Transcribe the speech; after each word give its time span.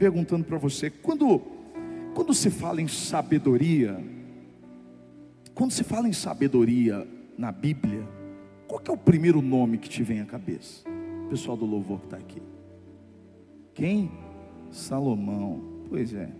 perguntando 0.00 0.46
para 0.46 0.56
você, 0.56 0.88
quando, 0.88 1.42
quando 2.14 2.32
se 2.32 2.48
fala 2.48 2.80
em 2.80 2.88
sabedoria, 2.88 4.02
quando 5.54 5.72
se 5.72 5.84
fala 5.84 6.08
em 6.08 6.12
sabedoria 6.14 7.06
na 7.36 7.52
Bíblia, 7.52 8.08
qual 8.66 8.80
é 8.88 8.90
o 8.90 8.96
primeiro 8.96 9.42
nome 9.42 9.76
que 9.76 9.90
te 9.90 10.02
vem 10.02 10.22
à 10.22 10.24
cabeça? 10.24 10.88
O 11.26 11.28
pessoal 11.28 11.54
do 11.54 11.66
louvor 11.66 11.98
que 11.98 12.06
está 12.06 12.16
aqui. 12.16 12.40
Quem? 13.74 14.10
Salomão. 14.70 15.62
Pois 15.90 16.14
é. 16.14 16.30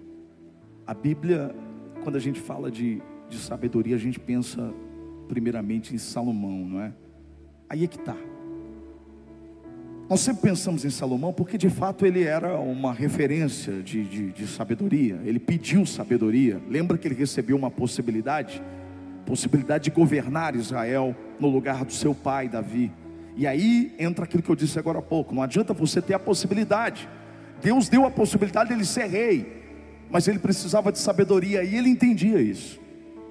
A 0.87 0.95
Bíblia, 0.95 1.55
quando 2.03 2.17
a 2.17 2.21
gente 2.21 2.41
fala 2.41 2.71
de, 2.71 3.03
de 3.29 3.37
sabedoria, 3.37 3.95
a 3.95 3.99
gente 3.99 4.19
pensa 4.19 4.73
primeiramente 5.29 5.95
em 5.95 5.99
Salomão, 5.99 6.65
não 6.65 6.81
é? 6.81 6.95
Aí 7.69 7.85
é 7.85 7.87
que 7.87 7.99
está. 7.99 8.17
Nós 10.11 10.23
sempre 10.23 10.43
pensamos 10.43 10.85
em 10.85 10.91
Salomão 10.91 11.33
porque 11.33 11.57
de 11.57 11.71
fato 11.71 12.05
ele 12.05 12.25
era 12.25 12.59
uma 12.59 12.93
referência 12.93 13.81
de, 13.81 14.03
de, 14.03 14.33
de, 14.33 14.47
sabedoria, 14.49 15.21
ele 15.25 15.39
pediu 15.39 15.87
sabedoria. 15.87 16.61
Lembra 16.69 16.99
que 16.99 17.07
ele 17.07 17.15
recebeu 17.15 17.57
uma 17.57 17.71
possibilidade? 17.71 18.61
Possibilidade 19.25 19.85
de 19.85 19.91
governar 19.93 20.57
Israel 20.57 21.15
no 21.39 21.47
lugar 21.47 21.85
do 21.85 21.93
seu 21.93 22.13
pai 22.13 22.49
Davi. 22.49 22.91
E 23.37 23.47
aí 23.47 23.95
entra 24.01 24.25
aquilo 24.25 24.43
que 24.43 24.51
eu 24.51 24.57
disse 24.57 24.81
agora 24.81 24.99
há 24.99 25.03
pouco: 25.03 25.33
não 25.33 25.45
adianta 25.45 25.73
você 25.73 26.03
ter 26.03 26.15
a 26.15 26.19
possibilidade. 26.19 27.09
Deus 27.63 27.89
deu 27.89 28.05
a 28.05 28.11
possibilidade 28.11 28.71
dele 28.71 28.85
ser 28.85 29.07
rei, 29.07 29.63
mas 30.11 30.27
ele 30.27 30.41
precisava 30.41 30.91
de 30.91 30.99
sabedoria 30.99 31.63
e 31.63 31.77
ele 31.77 31.89
entendia 31.89 32.41
isso 32.41 32.80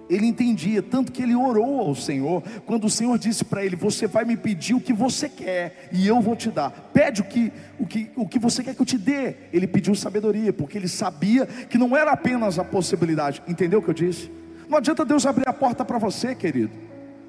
ele 0.10 0.26
entendia, 0.26 0.82
tanto 0.82 1.12
que 1.12 1.22
ele 1.22 1.36
orou 1.36 1.82
ao 1.82 1.94
Senhor, 1.94 2.42
quando 2.66 2.86
o 2.86 2.90
Senhor 2.90 3.18
disse 3.20 3.46
para 3.46 3.64
ele: 3.64 3.76
Você 3.76 4.08
vai 4.08 4.26
me 4.26 4.36
pedir 4.36 4.74
o 4.74 4.82
que 4.82 4.92
você 4.92 5.30
quer, 5.30 5.90
e 5.92 6.08
eu 6.08 6.20
vou 6.20 6.36
te 6.36 6.50
dar. 6.50 6.72
Pede 6.92 7.22
o 7.22 7.24
que, 7.24 7.54
o, 7.78 7.86
que, 7.86 8.10
o 8.16 8.28
que 8.28 8.40
você 8.40 8.64
quer 8.64 8.74
que 8.74 8.82
eu 8.82 8.86
te 8.86 8.98
dê. 8.98 9.36
Ele 9.54 9.68
pediu 9.68 9.94
sabedoria, 9.94 10.52
porque 10.52 10.78
ele 10.78 10.88
sabia 10.88 11.46
que 11.46 11.78
não 11.78 11.96
era 11.96 12.12
apenas 12.12 12.58
a 12.58 12.64
possibilidade. 12.64 13.44
Entendeu 13.48 13.80
o 13.80 13.82
que 13.84 13.90
eu 13.90 13.94
disse? 13.94 14.32
Não 14.68 14.80
adianta 14.80 15.06
Deus 15.06 15.28
abrir 15.28 15.48
a 15.48 15.54
porta 15.54 15.86
para 15.86 16.00
você, 16.00 16.34
querido. 16.34 16.72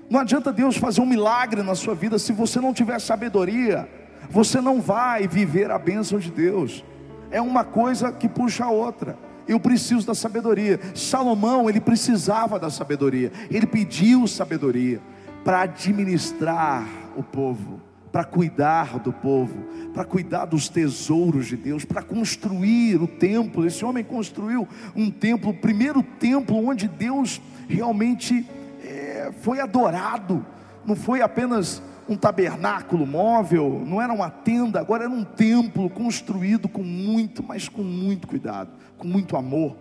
Não 0.08 0.18
adianta 0.18 0.52
Deus 0.52 0.76
fazer 0.76 1.02
um 1.02 1.06
milagre 1.06 1.62
na 1.62 1.74
sua 1.74 1.94
vida 1.94 2.18
se 2.18 2.32
você 2.32 2.60
não 2.60 2.72
tiver 2.72 2.98
sabedoria. 2.98 3.86
Você 4.30 4.60
não 4.60 4.80
vai 4.80 5.28
viver 5.28 5.70
a 5.70 5.78
bênção 5.78 6.18
de 6.18 6.30
Deus. 6.30 6.84
É 7.30 7.40
uma 7.40 7.62
coisa 7.62 8.10
que 8.10 8.28
puxa 8.28 8.64
a 8.64 8.70
outra 8.70 9.29
eu 9.46 9.58
preciso 9.58 10.06
da 10.06 10.14
sabedoria. 10.14 10.80
Salomão, 10.94 11.68
ele 11.68 11.80
precisava 11.80 12.58
da 12.58 12.70
sabedoria. 12.70 13.32
Ele 13.50 13.66
pediu 13.66 14.26
sabedoria 14.26 15.00
para 15.44 15.62
administrar 15.62 16.86
o 17.16 17.22
povo, 17.22 17.80
para 18.12 18.24
cuidar 18.24 18.98
do 18.98 19.12
povo, 19.12 19.64
para 19.92 20.04
cuidar 20.04 20.44
dos 20.44 20.68
tesouros 20.68 21.46
de 21.46 21.56
Deus, 21.56 21.84
para 21.84 22.02
construir 22.02 23.00
o 23.00 23.06
templo. 23.06 23.66
Esse 23.66 23.84
homem 23.84 24.04
construiu 24.04 24.68
um 24.94 25.10
templo, 25.10 25.50
o 25.50 25.54
primeiro 25.54 26.02
templo 26.02 26.56
onde 26.68 26.86
Deus 26.86 27.40
realmente 27.68 28.46
é, 28.84 29.32
foi 29.40 29.60
adorado. 29.60 30.44
Não 30.84 30.96
foi 30.96 31.22
apenas 31.22 31.82
um 32.10 32.16
tabernáculo 32.16 33.06
móvel, 33.06 33.84
não 33.86 34.02
era 34.02 34.12
uma 34.12 34.28
tenda, 34.28 34.80
agora 34.80 35.04
era 35.04 35.12
um 35.12 35.22
templo 35.22 35.88
construído 35.88 36.68
com 36.68 36.82
muito, 36.82 37.40
mas 37.40 37.68
com 37.68 37.84
muito 37.84 38.26
cuidado, 38.26 38.70
com 38.98 39.06
muito 39.06 39.36
amor 39.36 39.76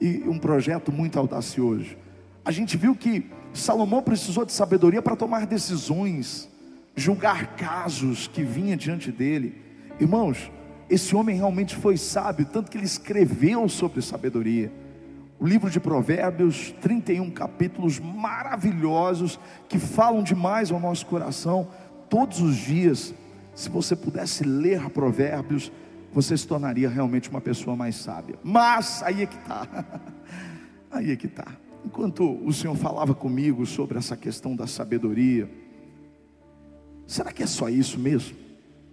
e 0.00 0.24
um 0.26 0.38
projeto 0.38 0.90
muito 0.90 1.18
audacioso. 1.18 1.94
A 2.42 2.50
gente 2.50 2.78
viu 2.78 2.96
que 2.96 3.30
Salomão 3.52 4.02
precisou 4.02 4.46
de 4.46 4.52
sabedoria 4.52 5.02
para 5.02 5.14
tomar 5.14 5.44
decisões, 5.46 6.48
julgar 6.94 7.56
casos 7.56 8.26
que 8.26 8.42
vinha 8.42 8.74
diante 8.74 9.12
dele. 9.12 9.60
Irmãos, 10.00 10.50
esse 10.88 11.14
homem 11.14 11.36
realmente 11.36 11.76
foi 11.76 11.98
sábio, 11.98 12.46
tanto 12.46 12.70
que 12.70 12.78
ele 12.78 12.86
escreveu 12.86 13.68
sobre 13.68 14.00
sabedoria 14.00 14.72
o 15.38 15.46
livro 15.46 15.70
de 15.70 15.78
Provérbios, 15.78 16.74
31 16.80 17.30
capítulos 17.30 17.98
maravilhosos 17.98 19.38
que 19.68 19.78
falam 19.78 20.22
demais 20.22 20.70
ao 20.70 20.80
nosso 20.80 21.04
coração. 21.06 21.68
Todos 22.08 22.40
os 22.40 22.56
dias, 22.56 23.14
se 23.54 23.68
você 23.68 23.94
pudesse 23.94 24.44
ler 24.44 24.88
Provérbios, 24.90 25.70
você 26.12 26.36
se 26.36 26.46
tornaria 26.46 26.88
realmente 26.88 27.28
uma 27.28 27.40
pessoa 27.40 27.76
mais 27.76 27.96
sábia. 27.96 28.38
Mas 28.42 29.02
aí 29.02 29.22
é 29.22 29.26
que 29.26 29.36
está, 29.36 29.68
aí 30.90 31.10
é 31.10 31.16
que 31.16 31.26
está. 31.26 31.46
Enquanto 31.84 32.42
o 32.42 32.52
Senhor 32.52 32.74
falava 32.74 33.14
comigo 33.14 33.66
sobre 33.66 33.98
essa 33.98 34.16
questão 34.16 34.56
da 34.56 34.66
sabedoria, 34.66 35.48
será 37.06 37.30
que 37.30 37.42
é 37.42 37.46
só 37.46 37.68
isso 37.68 37.98
mesmo? 37.98 38.34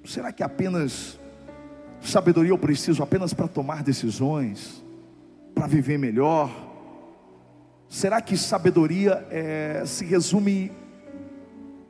Será 0.04 0.34
que 0.34 0.44
apenas 0.44 1.18
sabedoria 2.02 2.52
eu 2.52 2.58
preciso 2.58 3.02
apenas 3.02 3.34
para 3.34 3.48
tomar 3.48 3.82
decisões? 3.82 4.83
Para 5.64 5.68
viver 5.70 5.98
melhor? 5.98 6.52
Será 7.88 8.22
que 8.22 8.36
sabedoria 8.36 9.26
é, 9.32 9.84
se 9.86 10.04
resume 10.04 10.70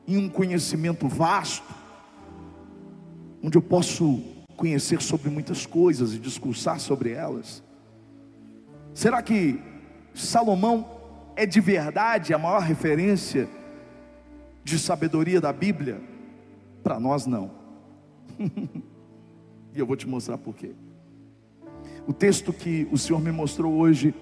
em 0.07 0.15
um 0.15 0.29
conhecimento 0.29 1.07
vasto, 1.07 1.73
onde 3.41 3.57
eu 3.57 3.63
posso 3.63 4.21
conhecer 4.55 5.01
sobre 5.01 5.31
muitas 5.31 5.65
coisas 5.65 6.13
e 6.13 6.19
discursar 6.19 6.79
sobre 6.79 7.13
elas? 7.13 7.63
Será 8.93 9.23
que 9.23 9.59
Salomão 10.13 10.87
é 11.35 11.47
de 11.47 11.59
verdade 11.59 12.31
a 12.31 12.37
maior 12.37 12.61
referência 12.61 13.49
de 14.63 14.77
sabedoria 14.77 15.41
da 15.41 15.51
Bíblia? 15.51 15.99
Para 16.83 16.99
nós, 16.99 17.25
não. 17.25 17.49
e 19.73 19.79
eu 19.79 19.87
vou 19.87 19.95
te 19.95 20.07
mostrar 20.07 20.37
por 20.37 20.53
quê. 20.53 20.75
O 22.05 22.11
texto 22.13 22.51
que 22.51 22.87
o 22.91 22.97
Senhor 22.97 23.21
me 23.21 23.31
mostrou 23.31 23.73
hoje, 23.73 24.13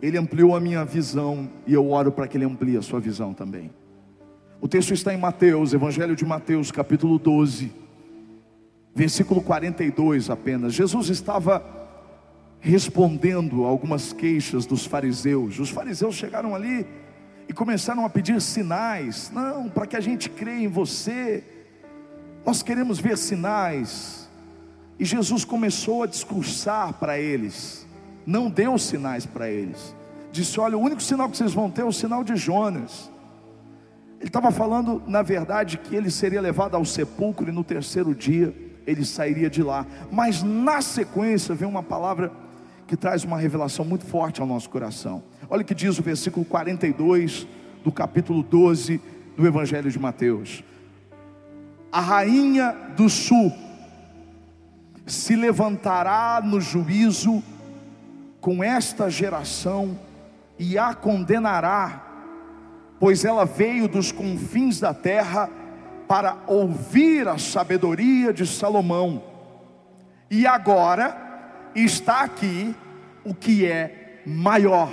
ele 0.00 0.16
ampliou 0.16 0.56
a 0.56 0.60
minha 0.60 0.84
visão 0.84 1.50
e 1.66 1.74
eu 1.74 1.90
oro 1.90 2.10
para 2.10 2.26
que 2.26 2.36
ele 2.36 2.44
amplie 2.44 2.76
a 2.76 2.82
sua 2.82 3.00
visão 3.00 3.34
também. 3.34 3.70
O 4.60 4.68
texto 4.68 4.94
está 4.94 5.12
em 5.12 5.18
Mateus, 5.18 5.74
Evangelho 5.74 6.16
de 6.16 6.24
Mateus, 6.24 6.70
capítulo 6.70 7.18
12, 7.18 7.70
versículo 8.94 9.42
42 9.42 10.30
apenas. 10.30 10.72
Jesus 10.72 11.10
estava 11.10 11.62
respondendo 12.60 13.66
a 13.66 13.68
algumas 13.68 14.14
queixas 14.14 14.64
dos 14.64 14.86
fariseus. 14.86 15.58
Os 15.58 15.68
fariseus 15.68 16.14
chegaram 16.14 16.54
ali 16.54 16.86
e 17.46 17.52
começaram 17.52 18.06
a 18.06 18.08
pedir 18.08 18.40
sinais. 18.40 19.30
Não, 19.34 19.68
para 19.68 19.86
que 19.86 19.96
a 19.96 20.00
gente 20.00 20.30
creia 20.30 20.64
em 20.64 20.68
você, 20.68 21.44
nós 22.46 22.62
queremos 22.62 22.98
ver 22.98 23.18
sinais. 23.18 24.23
E 24.98 25.04
Jesus 25.04 25.44
começou 25.44 26.02
a 26.02 26.06
discursar 26.06 26.92
para 26.94 27.18
eles, 27.18 27.86
não 28.24 28.48
deu 28.48 28.78
sinais 28.78 29.26
para 29.26 29.50
eles. 29.50 29.94
Disse: 30.30 30.58
Olha, 30.60 30.76
o 30.76 30.80
único 30.80 31.02
sinal 31.02 31.28
que 31.28 31.36
vocês 31.36 31.52
vão 31.52 31.70
ter 31.70 31.82
é 31.82 31.84
o 31.84 31.92
sinal 31.92 32.22
de 32.22 32.36
Jonas. 32.36 33.10
Ele 34.20 34.28
estava 34.28 34.50
falando, 34.50 35.02
na 35.06 35.22
verdade, 35.22 35.76
que 35.76 35.94
ele 35.94 36.10
seria 36.10 36.40
levado 36.40 36.74
ao 36.76 36.84
sepulcro 36.84 37.48
e 37.48 37.52
no 37.52 37.62
terceiro 37.62 38.14
dia 38.14 38.54
ele 38.86 39.04
sairia 39.04 39.50
de 39.50 39.62
lá. 39.62 39.86
Mas 40.10 40.42
na 40.42 40.80
sequência 40.80 41.54
vem 41.54 41.68
uma 41.68 41.82
palavra 41.82 42.32
que 42.86 42.96
traz 42.96 43.24
uma 43.24 43.38
revelação 43.38 43.84
muito 43.84 44.04
forte 44.04 44.40
ao 44.40 44.46
nosso 44.46 44.70
coração. 44.70 45.22
Olha 45.48 45.62
o 45.62 45.64
que 45.64 45.74
diz 45.74 45.98
o 45.98 46.02
versículo 46.02 46.44
42 46.44 47.46
do 47.82 47.92
capítulo 47.92 48.42
12 48.42 49.00
do 49.36 49.46
Evangelho 49.46 49.90
de 49.90 49.98
Mateus. 49.98 50.62
A 51.92 52.00
rainha 52.00 52.74
do 52.96 53.08
sul 53.08 53.52
se 55.06 55.36
levantará 55.36 56.40
no 56.42 56.60
juízo 56.60 57.42
com 58.40 58.62
esta 58.62 59.10
geração 59.10 59.98
e 60.58 60.78
a 60.78 60.94
condenará, 60.94 62.02
pois 62.98 63.24
ela 63.24 63.44
veio 63.44 63.88
dos 63.88 64.12
confins 64.12 64.80
da 64.80 64.94
terra 64.94 65.48
para 66.06 66.38
ouvir 66.46 67.26
a 67.26 67.38
sabedoria 67.38 68.32
de 68.32 68.46
Salomão, 68.46 69.22
e 70.30 70.46
agora 70.46 71.70
está 71.74 72.20
aqui 72.20 72.74
o 73.24 73.34
que 73.34 73.66
é 73.66 74.22
maior 74.26 74.90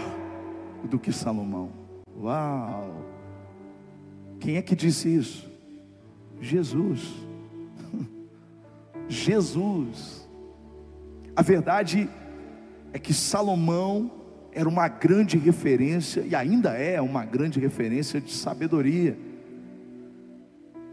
do 0.84 0.98
que 0.98 1.12
Salomão. 1.12 1.72
Uau! 2.18 3.06
Quem 4.40 4.58
é 4.58 4.62
que 4.62 4.76
disse 4.76 5.14
isso? 5.14 5.50
Jesus. 6.40 7.31
Jesus. 9.12 10.28
A 11.36 11.42
verdade 11.42 12.10
é 12.94 13.00
que 13.00 13.14
Salomão 13.14 14.12
era 14.54 14.68
uma 14.68 14.88
grande 14.88 15.38
referência, 15.38 16.22
e 16.22 16.36
ainda 16.36 16.72
é 16.72 17.02
uma 17.02 17.24
grande 17.24 17.60
referência 17.60 18.20
de 18.20 18.34
sabedoria. 18.34 19.18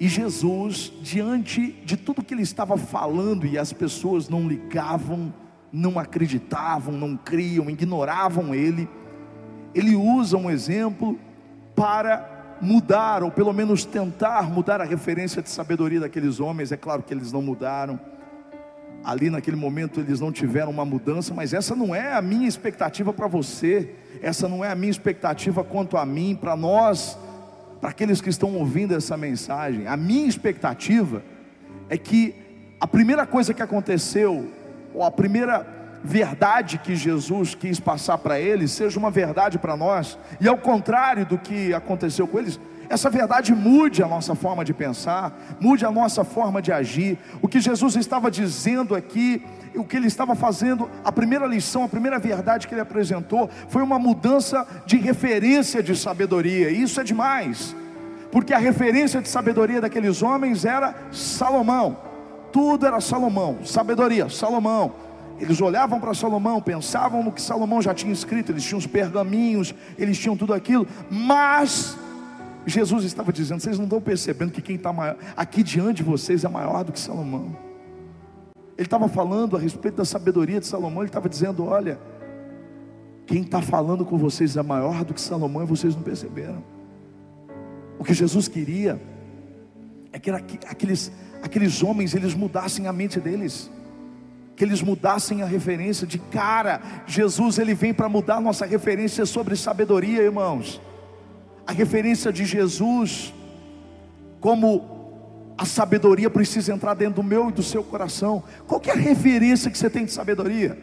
E 0.00 0.06
Jesus, 0.06 0.93
diante 1.03 1.73
de 1.85 1.97
tudo 1.97 2.23
que 2.23 2.32
ele 2.32 2.43
estava 2.43 2.76
falando, 2.76 3.47
e 3.47 3.59
as 3.59 3.73
pessoas 3.73 4.29
não 4.29 4.47
ligavam, 4.47 5.35
não 5.73 5.99
acreditavam, 5.99 6.94
não 6.94 7.17
criam, 7.17 7.69
ignoravam 7.69 8.55
ele, 8.55 8.88
ele 9.75 9.97
usa 9.97 10.37
um 10.37 10.49
exemplo 10.49 11.19
para 11.75 12.38
mudar, 12.60 13.22
ou 13.22 13.31
pelo 13.31 13.52
menos 13.52 13.84
tentar 13.84 14.50
mudar 14.50 14.81
a 14.81 14.84
referência 14.84 15.40
de 15.40 15.49
sabedoria 15.49 16.00
daqueles 16.00 16.40
homens. 16.40 16.72
É 16.72 16.76
claro 16.76 17.02
que 17.02 17.14
eles 17.14 17.32
não 17.32 17.43
mudaram. 17.43 17.99
ali 19.05 19.31
naquele 19.31 19.56
momento 19.56 20.00
eles 20.00 20.20
não 20.20 20.32
tiveram 20.32 20.70
uma 20.70 20.84
mudança, 20.84 21.32
mas 21.32 21.55
essa 21.55 21.75
não 21.75 21.94
é 21.94 22.12
a 22.12 22.22
minha 22.22 22.49
expectativa 22.49 23.12
para 23.12 23.26
você, 23.26 23.94
essa 24.20 24.49
não 24.49 24.64
é 24.64 24.70
a 24.70 24.75
minha 24.75 24.90
expectativa 24.90 25.62
quanto 25.64 25.96
a 25.96 26.05
mim, 26.05 26.37
para 26.38 26.56
nós, 26.56 27.19
para 27.81 27.90
aqueles 27.90 28.20
que 28.20 28.28
estão 28.28 28.55
ouvindo 28.56 28.94
essa 28.94 29.16
mensagem. 29.16 29.87
A 29.87 29.96
minha 29.96 30.26
expectativa 30.26 31.22
é 31.88 31.96
que 31.96 32.34
a 32.81 32.87
primeira 32.87 33.25
coisa 33.26 33.54
que 33.54 33.62
aconteceu, 33.62 34.52
ou 34.93 35.02
a 35.02 35.11
primeira 35.11 35.77
verdade 36.03 36.79
que 36.79 36.95
Jesus 36.95 37.55
quis 37.55 37.81
passar 37.81 38.19
para 38.19 38.41
eles, 38.41 38.71
seja 38.71 38.99
uma 38.99 39.11
verdade 39.11 39.59
para 39.59 39.77
nós, 39.77 40.19
e 40.41 40.49
ao 40.49 40.59
contrário 40.59 41.27
do 41.27 41.39
que 41.39 41.75
aconteceu 41.75 42.27
com 42.27 42.39
eles, 42.39 42.59
essa 42.89 43.11
verdade 43.11 43.55
mude 43.55 44.03
a 44.03 44.09
nossa 44.09 44.35
forma 44.35 44.65
de 44.65 44.73
pensar, 44.73 45.39
mude 45.61 45.85
a 45.85 45.91
nossa 45.91 46.25
forma 46.25 46.62
de 46.62 46.73
agir. 46.73 47.19
O 47.43 47.47
que 47.47 47.61
Jesus 47.61 47.97
estava 47.97 48.31
dizendo 48.31 48.95
aqui, 48.95 49.45
o 49.75 49.85
que 49.85 49.97
ele 49.97 50.06
estava 50.06 50.35
fazendo, 50.35 50.91
a 51.05 51.12
primeira 51.12 51.47
lição, 51.47 51.85
a 51.85 51.89
primeira 51.89 52.19
verdade 52.19 52.67
que 52.67 52.73
ele 52.73 52.81
apresentou, 52.81 53.50
foi 53.69 53.83
uma 53.83 53.99
mudança 53.99 54.67
de 54.87 54.97
referência 54.97 55.83
de 55.83 55.95
sabedoria, 55.95 56.71
e 56.71 56.83
isso 56.83 57.00
é 57.00 57.05
demais, 57.05 57.77
porque 58.33 58.55
a 58.55 58.59
referência 58.59 59.21
de 59.21 59.29
sabedoria 59.29 59.81
daqueles 59.81 60.23
homens 60.23 60.65
era 60.65 60.95
Salomão, 61.12 61.99
tudo 62.50 62.87
era 62.87 63.00
Salomão, 63.00 63.59
sabedoria, 63.65 64.31
Salomão. 64.31 65.07
Eles 65.40 65.61
olhavam 65.61 66.00
para 66.00 66.12
Salomão, 66.14 66.61
pensavam 66.61 67.23
no 67.23 67.31
que 67.31 67.40
Salomão 67.40 67.81
já 67.81 67.94
tinha 67.94 68.12
escrito, 68.12 68.50
eles 68.50 68.64
tinham 68.64 68.79
os 68.79 68.87
pergaminhos, 68.87 69.75
eles 69.96 70.19
tinham 70.19 70.37
tudo 70.37 70.52
aquilo, 70.52 70.87
mas 71.11 71.96
Jesus 72.67 73.05
estava 73.05 73.32
dizendo: 73.32 73.61
vocês 73.61 73.79
não 73.79 73.85
estão 73.85 74.00
percebendo 74.00 74.50
que 74.50 74.61
quem 74.61 74.76
está 74.76 74.93
aqui 75.37 75.62
diante 75.62 75.99
de 75.99 76.02
vocês 76.02 76.44
é 76.44 76.49
maior 76.49 76.85
do 76.85 76.93
que 76.93 76.99
Salomão. 76.99 77.56
Ele 78.76 78.87
estava 78.87 79.08
falando 79.08 79.56
a 79.56 79.61
respeito 79.61 79.96
da 79.96 80.05
sabedoria 80.05 80.61
de 80.61 80.67
Salomão, 80.67 81.02
ele 81.02 81.08
estava 81.08 81.29
dizendo: 81.29 81.64
olha, 81.64 81.99
quem 83.26 83.43
está 83.43 83.62
falando 83.62 84.05
com 84.05 84.19
vocês 84.19 84.56
é 84.56 84.62
maior 84.62 85.05
do 85.05 85.14
que 85.14 85.20
Salomão 85.20 85.62
e 85.62 85.67
vocês 85.67 85.94
não 85.94 86.02
perceberam. 86.02 86.62
O 87.99 88.05
que 88.05 88.14
Jesus 88.14 88.49
queria 88.49 89.00
é 90.12 90.19
que 90.19 90.31
aqueles, 90.31 91.12
aqueles 91.43 91.82
homens 91.82 92.14
eles 92.14 92.35
mudassem 92.35 92.87
a 92.87 92.93
mente 92.93 93.20
deles, 93.20 93.70
que 94.58 94.64
eles 94.64 94.82
mudassem 94.82 95.40
a 95.40 95.46
referência 95.46 96.06
de 96.06 96.19
cara. 96.19 96.82
Jesus 97.06 97.56
ele 97.58 97.72
vem 97.72 97.94
para 97.94 98.10
mudar 98.10 98.40
nossa 98.40 98.66
referência 98.66 99.25
sobre 99.25 99.56
sabedoria, 99.56 100.20
irmãos 100.20 100.81
a 101.69 101.72
referência 101.72 102.32
de 102.32 102.46
Jesus, 102.46 103.34
como 104.40 105.52
a 105.58 105.66
sabedoria 105.66 106.31
precisa 106.31 106.72
entrar 106.72 106.94
dentro 106.94 107.16
do 107.16 107.22
meu 107.22 107.50
e 107.50 107.52
do 107.52 107.62
seu 107.62 107.84
coração. 107.84 108.43
Qual 108.66 108.81
é 108.87 108.93
a 108.93 108.94
referência 108.94 109.70
que 109.70 109.76
você 109.76 109.90
tem 109.90 110.06
de 110.06 110.12
sabedoria? 110.12 110.78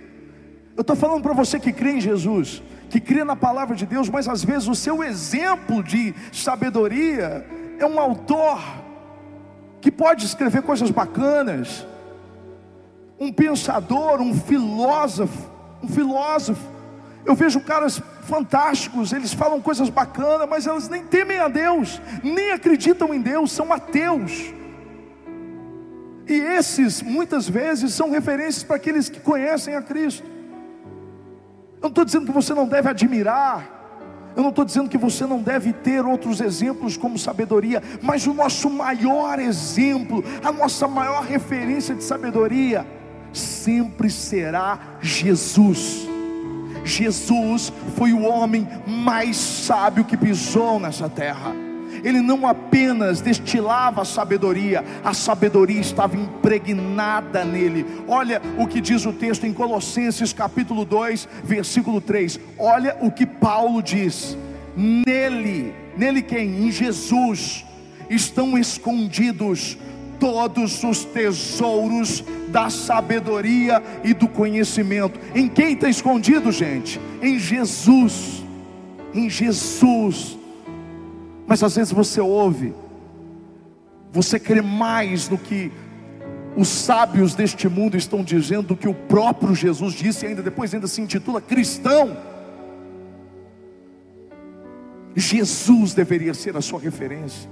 Eu 0.77 0.81
estou 0.81 0.95
falando 0.95 1.23
para 1.23 1.33
você 1.33 1.59
que 1.59 1.73
crê 1.73 1.93
em 1.93 2.01
Jesus, 2.01 2.61
que 2.87 2.99
crê 2.99 3.23
na 3.23 3.35
palavra 3.35 3.75
de 3.75 3.83
Deus, 3.87 4.09
mas 4.09 4.27
às 4.27 4.43
vezes 4.43 4.67
o 4.67 4.75
seu 4.75 5.03
exemplo 5.03 5.81
de 5.81 6.13
sabedoria 6.31 7.43
é 7.79 7.85
um 7.87 7.99
autor 7.99 8.61
que 9.81 9.89
pode 9.89 10.23
escrever 10.23 10.61
coisas 10.61 10.91
bacanas, 10.91 11.83
um 13.19 13.31
pensador, 13.31 14.21
um 14.21 14.33
filósofo, 14.33 15.49
um 15.81 15.87
filósofo 15.87 16.75
eu 17.25 17.33
vejo 17.33 17.59
caras 17.59 18.01
fantásticos, 18.21 19.11
eles 19.11 19.33
falam 19.33 19.59
coisas 19.59 19.89
bacanas, 19.89 20.47
mas 20.47 20.67
elas 20.67 20.87
nem 20.87 21.03
temem 21.03 21.39
a 21.39 21.47
Deus, 21.47 21.99
nem 22.23 22.51
acreditam 22.51 23.13
em 23.13 23.19
Deus, 23.19 23.51
são 23.51 23.73
ateus. 23.73 24.53
E 26.27 26.33
esses, 26.33 27.01
muitas 27.01 27.49
vezes, 27.49 27.93
são 27.93 28.11
referências 28.11 28.63
para 28.63 28.75
aqueles 28.75 29.09
que 29.09 29.19
conhecem 29.19 29.75
a 29.75 29.81
Cristo. 29.81 30.23
Eu 31.75 31.81
não 31.81 31.89
estou 31.89 32.05
dizendo 32.05 32.27
que 32.27 32.31
você 32.31 32.53
não 32.53 32.67
deve 32.67 32.89
admirar, 32.89 33.73
eu 34.35 34.43
não 34.43 34.49
estou 34.49 34.65
dizendo 34.65 34.89
que 34.89 34.97
você 34.97 35.25
não 35.25 35.41
deve 35.41 35.73
ter 35.73 36.05
outros 36.05 36.41
exemplos 36.41 36.97
como 36.97 37.17
sabedoria, 37.17 37.81
mas 38.01 38.27
o 38.27 38.33
nosso 38.33 38.69
maior 38.69 39.39
exemplo, 39.39 40.23
a 40.43 40.51
nossa 40.51 40.87
maior 40.87 41.23
referência 41.23 41.95
de 41.95 42.03
sabedoria, 42.03 42.85
sempre 43.37 44.09
será 44.09 44.97
Jesus. 45.01 46.07
Jesus 46.83 47.73
foi 47.95 48.13
o 48.13 48.21
homem 48.23 48.67
mais 48.87 49.37
sábio 49.37 50.05
que 50.05 50.15
pisou 50.15 50.79
nessa 50.79 51.09
terra. 51.09 51.53
Ele 52.03 52.21
não 52.21 52.45
apenas 52.45 53.19
destilava 53.19 54.03
a 54.03 54.05
sabedoria, 54.05 54.85
a 55.03 55.11
sabedoria 55.11 55.81
estava 55.81 56.15
impregnada 56.15 57.43
nele. 57.43 57.83
Olha 58.07 58.39
o 58.59 58.67
que 58.67 58.79
diz 58.79 59.05
o 59.07 59.13
texto 59.13 59.45
em 59.45 59.53
Colossenses 59.53 60.31
capítulo 60.31 60.85
2, 60.85 61.27
versículo 61.43 61.99
3. 61.99 62.39
Olha 62.59 62.95
o 63.01 63.11
que 63.11 63.25
Paulo 63.25 63.81
diz: 63.81 64.37
Nele, 64.77 65.73
nele 65.97 66.21
quem? 66.21 66.67
Em 66.67 66.71
Jesus 66.71 67.65
estão 68.07 68.55
escondidos 68.55 69.77
todos 70.19 70.83
os 70.83 71.03
tesouros 71.05 72.23
da 72.49 72.69
sabedoria 72.69 73.81
e 74.03 74.13
do 74.13 74.27
conhecimento. 74.27 75.19
Em 75.33 75.47
quem 75.47 75.73
está 75.73 75.89
escondido, 75.89 76.51
gente? 76.51 76.99
Em 77.21 77.39
Jesus. 77.39 78.43
Em 79.13 79.29
Jesus. 79.29 80.37
Mas 81.47 81.61
às 81.61 81.75
vezes 81.75 81.93
você 81.93 82.19
ouve, 82.19 82.73
você 84.11 84.39
crê 84.39 84.61
mais 84.61 85.29
no 85.29 85.37
que 85.37 85.71
os 86.55 86.67
sábios 86.67 87.35
deste 87.35 87.67
mundo 87.67 87.97
estão 87.97 88.23
dizendo 88.23 88.69
do 88.69 88.77
que 88.77 88.87
o 88.87 88.93
próprio 88.93 89.53
Jesus 89.53 89.93
disse, 89.93 90.25
e 90.25 90.29
ainda 90.29 90.41
depois 90.41 90.73
ainda 90.73 90.87
se 90.87 91.01
intitula 91.01 91.41
cristão. 91.41 92.17
Jesus 95.15 95.93
deveria 95.93 96.33
ser 96.33 96.55
a 96.57 96.61
sua 96.61 96.79
referência. 96.79 97.49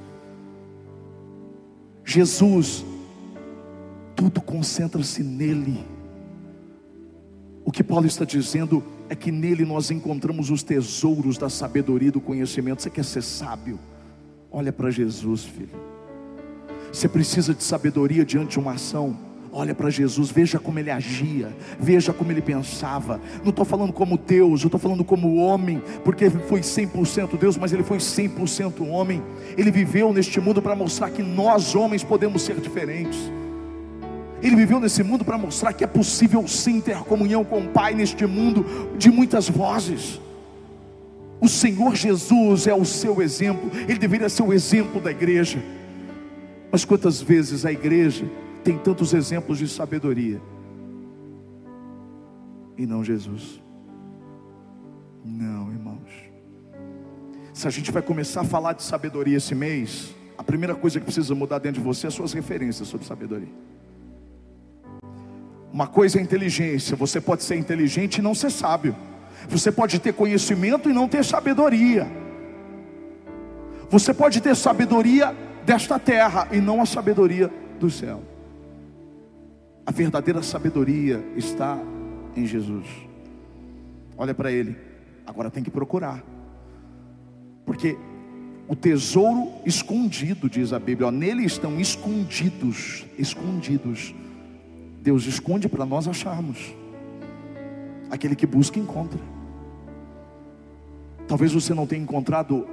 Jesus, 2.06 2.86
tudo 4.16 4.42
concentra-se 4.42 5.24
nele. 5.24 5.84
O 7.66 7.72
que 7.72 7.84
Paulo 7.84 8.06
está 8.06 8.26
dizendo 8.26 8.84
é 9.10 9.16
que 9.16 9.32
nele 9.32 9.66
nós 9.66 9.90
encontramos 9.90 10.50
os 10.50 10.64
tesouros 10.64 11.38
da 11.38 11.50
sabedoria 11.50 12.10
e 12.10 12.12
do 12.12 12.22
conhecimento. 12.22 12.82
Você 12.82 12.90
quer 12.90 13.06
ser 13.06 13.22
sábio? 13.22 13.80
Olha 14.52 14.72
para 14.72 14.92
Jesus, 14.92 15.44
filho. 15.44 15.70
Você 16.92 17.08
precisa 17.08 17.54
de 17.54 17.64
sabedoria 17.64 18.24
diante 18.26 18.52
de 18.52 18.60
uma 18.60 18.74
ação 18.74 19.18
Olha 19.56 19.76
para 19.76 19.88
Jesus, 19.92 20.32
veja 20.32 20.58
como 20.58 20.80
ele 20.80 20.90
agia, 20.90 21.56
veja 21.80 22.12
como 22.12 22.32
ele 22.32 22.42
pensava. 22.42 23.22
Não 23.44 23.52
estou 23.52 23.64
falando 23.64 23.94
como 23.94 24.18
Deus, 24.18 24.62
eu 24.62 24.68
estou 24.68 24.80
falando 24.80 25.04
como 25.04 25.36
homem, 25.36 25.80
porque 26.04 26.24
ele 26.24 26.40
foi 26.50 26.62
100% 26.62 27.38
Deus, 27.38 27.56
mas 27.56 27.72
ele 27.72 27.84
foi 27.84 28.00
100% 28.00 28.82
homem. 28.90 29.22
Ele 29.56 29.70
viveu 29.70 30.12
neste 30.12 30.42
mundo 30.42 30.60
para 30.60 30.76
mostrar 30.76 31.12
que 31.12 31.22
nós, 31.22 31.76
homens, 31.76 32.04
podemos 32.04 32.42
ser 32.42 32.56
diferentes. 32.56 33.32
Ele 34.42 34.56
viveu 34.56 34.80
nesse 34.80 35.04
mundo 35.04 35.24
para 35.24 35.38
mostrar 35.38 35.72
que 35.72 35.84
é 35.84 35.88
possível 35.88 36.48
sim 36.48 36.82
ter 36.82 36.98
comunhão 37.04 37.46
com 37.46 37.60
o 37.60 37.68
Pai 37.68 37.94
neste 37.94 38.26
mundo 38.26 38.66
de 38.98 39.12
muitas 39.12 39.48
vozes. 39.48 40.20
O 41.40 41.48
Senhor 41.48 41.96
Jesus 41.96 42.66
é 42.66 42.74
o 42.74 42.84
seu 42.84 43.22
exemplo, 43.22 43.70
ele 43.88 44.00
deveria 44.00 44.30
ser 44.30 44.42
o 44.42 44.52
exemplo 44.52 45.00
da 45.00 45.12
igreja. 45.12 45.64
Mas 46.72 46.84
quantas 46.84 47.22
vezes 47.22 47.68
a 47.68 47.72
igreja 47.72 48.26
tem 48.64 48.78
tantos 48.78 49.14
exemplos 49.14 49.58
de 49.58 49.68
sabedoria 49.68 50.42
e 52.78 52.86
não 52.86 53.04
Jesus. 53.04 53.62
Não, 55.24 55.72
irmãos. 55.72 56.10
Se 57.54 57.68
a 57.68 57.72
gente 57.72 57.92
vai 57.92 58.02
começar 58.02 58.42
a 58.42 58.46
falar 58.46 58.74
de 58.74 58.84
sabedoria 58.84 59.38
esse 59.38 59.54
mês, 59.54 60.16
a 60.38 60.44
primeira 60.44 60.74
coisa 60.74 61.00
que 61.00 61.06
precisa 61.06 61.36
mudar 61.36 61.60
dentro 61.60 61.82
de 61.82 61.86
você 61.86 62.08
é 62.08 62.10
suas 62.10 62.34
referências 62.34 62.88
sobre 62.88 63.06
sabedoria. 63.06 63.52
Uma 65.72 65.88
coisa 65.88 66.20
é 66.20 66.22
inteligência, 66.22 66.96
você 66.96 67.22
pode 67.22 67.44
ser 67.44 67.56
inteligente 67.56 68.18
e 68.18 68.22
não 68.22 68.36
ser 68.36 68.50
sábio. 68.50 68.96
Você 69.50 69.72
pode 69.72 70.00
ter 70.00 70.14
conhecimento 70.14 70.90
e 70.90 70.94
não 70.94 71.08
ter 71.08 71.24
sabedoria. 71.24 72.08
Você 73.90 74.14
pode 74.14 74.42
ter 74.42 74.56
sabedoria 74.56 75.36
desta 75.66 76.00
terra 76.00 76.48
e 76.52 76.60
não 76.60 76.82
a 76.82 76.86
sabedoria 76.86 77.52
do 77.80 77.90
céu. 77.90 78.33
A 79.86 79.92
verdadeira 79.92 80.42
sabedoria 80.42 81.24
está 81.36 81.78
em 82.36 82.46
Jesus. 82.46 82.86
Olha 84.18 84.34
para 84.34 84.52
Ele, 84.52 84.76
agora 85.26 85.52
tem 85.52 85.64
que 85.64 85.72
procurar, 85.72 86.24
porque 87.66 87.98
o 88.68 88.76
tesouro 88.76 89.52
escondido, 89.66 90.50
diz 90.50 90.72
a 90.72 90.80
Bíblia, 90.80 91.08
ó, 91.08 91.12
nele 91.12 91.44
estão 91.44 91.80
escondidos, 91.80 93.06
escondidos. 93.18 94.16
Deus 95.02 95.26
esconde 95.26 95.68
para 95.68 95.86
nós 95.86 96.08
acharmos. 96.08 96.74
Aquele 98.10 98.36
que 98.36 98.48
busca, 98.48 98.80
encontra. 98.80 99.20
Talvez 101.28 101.52
você 101.52 101.74
não 101.74 101.86
tenha 101.86 102.02
encontrado 102.02 102.66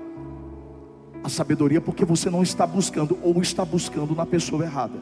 a 1.25 1.29
sabedoria 1.29 1.81
porque 1.81 2.05
você 2.05 2.31
não 2.31 2.43
está 2.43 2.67
buscando, 2.67 3.19
ou 3.23 3.43
está 3.43 3.65
buscando 3.65 4.15
na 4.15 4.25
pessoa 4.25 4.65
errada. 4.65 4.99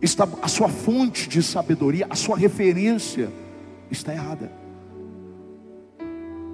Está 0.00 0.28
a 0.42 0.48
sua 0.48 0.68
fonte 0.68 1.28
de 1.28 1.42
sabedoria, 1.42 2.06
a 2.08 2.14
sua 2.14 2.36
referência 2.36 3.28
está 3.90 4.12
errada. 4.12 4.50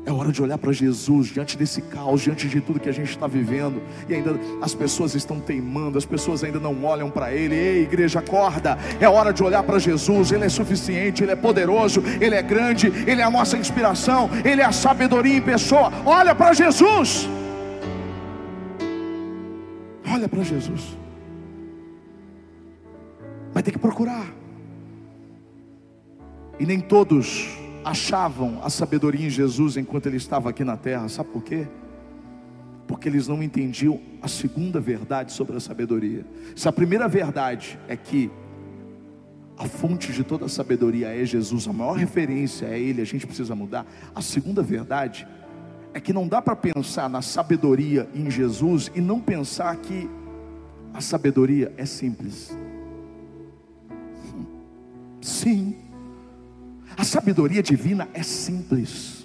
É 0.06 0.12
hora 0.12 0.30
de 0.30 0.42
olhar 0.42 0.58
para 0.58 0.70
Jesus 0.70 1.28
diante 1.28 1.56
desse 1.56 1.80
caos, 1.80 2.20
diante 2.20 2.46
de 2.46 2.60
tudo 2.60 2.78
que 2.78 2.90
a 2.90 2.92
gente 2.92 3.08
está 3.08 3.26
vivendo, 3.26 3.82
e 4.06 4.14
ainda 4.14 4.38
as 4.60 4.74
pessoas 4.74 5.14
estão 5.14 5.40
teimando, 5.40 5.96
as 5.96 6.04
pessoas 6.04 6.44
ainda 6.44 6.60
não 6.60 6.84
olham 6.84 7.10
para 7.10 7.32
Ele. 7.32 7.54
Ei, 7.54 7.82
igreja, 7.84 8.18
acorda! 8.18 8.78
É 9.00 9.08
hora 9.08 9.32
de 9.32 9.42
olhar 9.42 9.62
para 9.62 9.78
Jesus, 9.78 10.30
Ele 10.30 10.44
é 10.44 10.48
suficiente, 10.50 11.22
Ele 11.22 11.32
é 11.32 11.36
poderoso, 11.36 12.02
Ele 12.20 12.34
é 12.34 12.42
grande, 12.42 12.88
Ele 13.06 13.22
é 13.22 13.24
a 13.24 13.30
nossa 13.30 13.56
inspiração, 13.56 14.28
Ele 14.44 14.60
é 14.60 14.64
a 14.64 14.72
sabedoria 14.72 15.38
em 15.38 15.40
pessoa. 15.40 15.90
Olha 16.04 16.34
para 16.34 16.52
Jesus! 16.52 17.26
Olha 20.06 20.28
para 20.28 20.42
Jesus. 20.42 21.03
Ter 23.64 23.72
que 23.72 23.78
procurar. 23.78 24.32
E 26.60 26.66
nem 26.66 26.80
todos 26.80 27.48
achavam 27.84 28.60
a 28.62 28.70
sabedoria 28.70 29.26
em 29.26 29.30
Jesus 29.30 29.76
enquanto 29.76 30.06
ele 30.06 30.16
estava 30.16 30.50
aqui 30.50 30.62
na 30.62 30.76
terra. 30.76 31.08
Sabe 31.08 31.30
por 31.30 31.42
quê? 31.42 31.66
Porque 32.86 33.08
eles 33.08 33.26
não 33.26 33.42
entendiam 33.42 34.00
a 34.22 34.28
segunda 34.28 34.80
verdade 34.80 35.32
sobre 35.32 35.56
a 35.56 35.60
sabedoria. 35.60 36.24
Se 36.54 36.68
a 36.68 36.72
primeira 36.72 37.08
verdade 37.08 37.78
é 37.88 37.96
que 37.96 38.30
a 39.56 39.66
fonte 39.66 40.12
de 40.12 40.24
toda 40.24 40.46
a 40.46 40.48
sabedoria 40.48 41.08
é 41.08 41.24
Jesus, 41.24 41.66
a 41.68 41.72
maior 41.72 41.96
referência 41.96 42.66
é 42.66 42.78
Ele, 42.78 43.00
a 43.00 43.06
gente 43.06 43.26
precisa 43.26 43.54
mudar. 43.54 43.86
A 44.14 44.20
segunda 44.20 44.62
verdade 44.62 45.26
é 45.92 46.00
que 46.00 46.12
não 46.12 46.26
dá 46.26 46.42
para 46.42 46.56
pensar 46.56 47.08
na 47.08 47.22
sabedoria 47.22 48.08
em 48.14 48.30
Jesus 48.30 48.90
e 48.94 49.00
não 49.00 49.20
pensar 49.20 49.76
que 49.76 50.10
a 50.92 51.00
sabedoria 51.00 51.72
é 51.76 51.86
simples. 51.86 52.56
Sim, 55.24 55.74
a 56.98 57.02
sabedoria 57.02 57.62
divina 57.62 58.06
é 58.12 58.22
simples. 58.22 59.24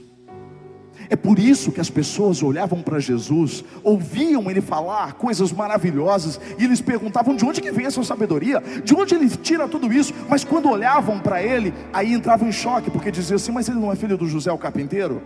É 1.10 1.16
por 1.18 1.38
isso 1.38 1.74
que 1.74 1.82
as 1.82 1.90
pessoas 1.90 2.42
olhavam 2.42 2.82
para 2.82 3.00
Jesus, 3.00 3.66
ouviam 3.84 4.50
ele 4.50 4.62
falar 4.62 5.16
coisas 5.16 5.52
maravilhosas 5.52 6.40
e 6.58 6.64
eles 6.64 6.80
perguntavam 6.80 7.36
de 7.36 7.44
onde 7.44 7.60
que 7.60 7.70
vem 7.70 7.86
essa 7.86 8.02
sabedoria, 8.02 8.64
de 8.82 8.96
onde 8.96 9.14
ele 9.14 9.28
tira 9.28 9.68
tudo 9.68 9.92
isso. 9.92 10.14
Mas 10.30 10.46
quando 10.46 10.70
olhavam 10.70 11.20
para 11.20 11.44
ele, 11.44 11.74
aí 11.92 12.14
entravam 12.14 12.48
em 12.48 12.54
choque, 12.54 12.90
porque 12.90 13.12
diziam 13.12 13.36
assim: 13.36 13.52
Mas 13.52 13.68
ele 13.68 13.80
não 13.80 13.92
é 13.92 13.96
filho 13.98 14.18
do 14.18 14.26
José 14.26 14.50
o 14.54 14.58
carpinteiro? 14.58 15.22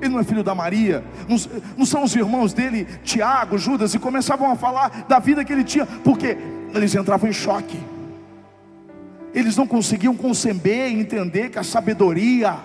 Ele 0.00 0.10
não 0.10 0.20
é 0.20 0.24
filho 0.24 0.44
da 0.44 0.54
Maria? 0.54 1.02
Não, 1.28 1.36
não 1.76 1.84
são 1.84 2.04
os 2.04 2.14
irmãos 2.14 2.52
dele, 2.52 2.86
Tiago, 3.02 3.58
Judas? 3.58 3.94
E 3.94 3.98
começavam 3.98 4.48
a 4.48 4.54
falar 4.54 5.06
da 5.08 5.18
vida 5.18 5.44
que 5.44 5.52
ele 5.52 5.64
tinha, 5.64 5.84
porque 5.86 6.38
eles 6.72 6.94
entravam 6.94 7.28
em 7.28 7.32
choque 7.32 7.93
eles 9.34 9.56
não 9.56 9.66
conseguiam 9.66 10.14
conceber 10.14 10.90
e 10.90 11.00
entender 11.00 11.50
que 11.50 11.58
a 11.58 11.64
sabedoria 11.64 12.58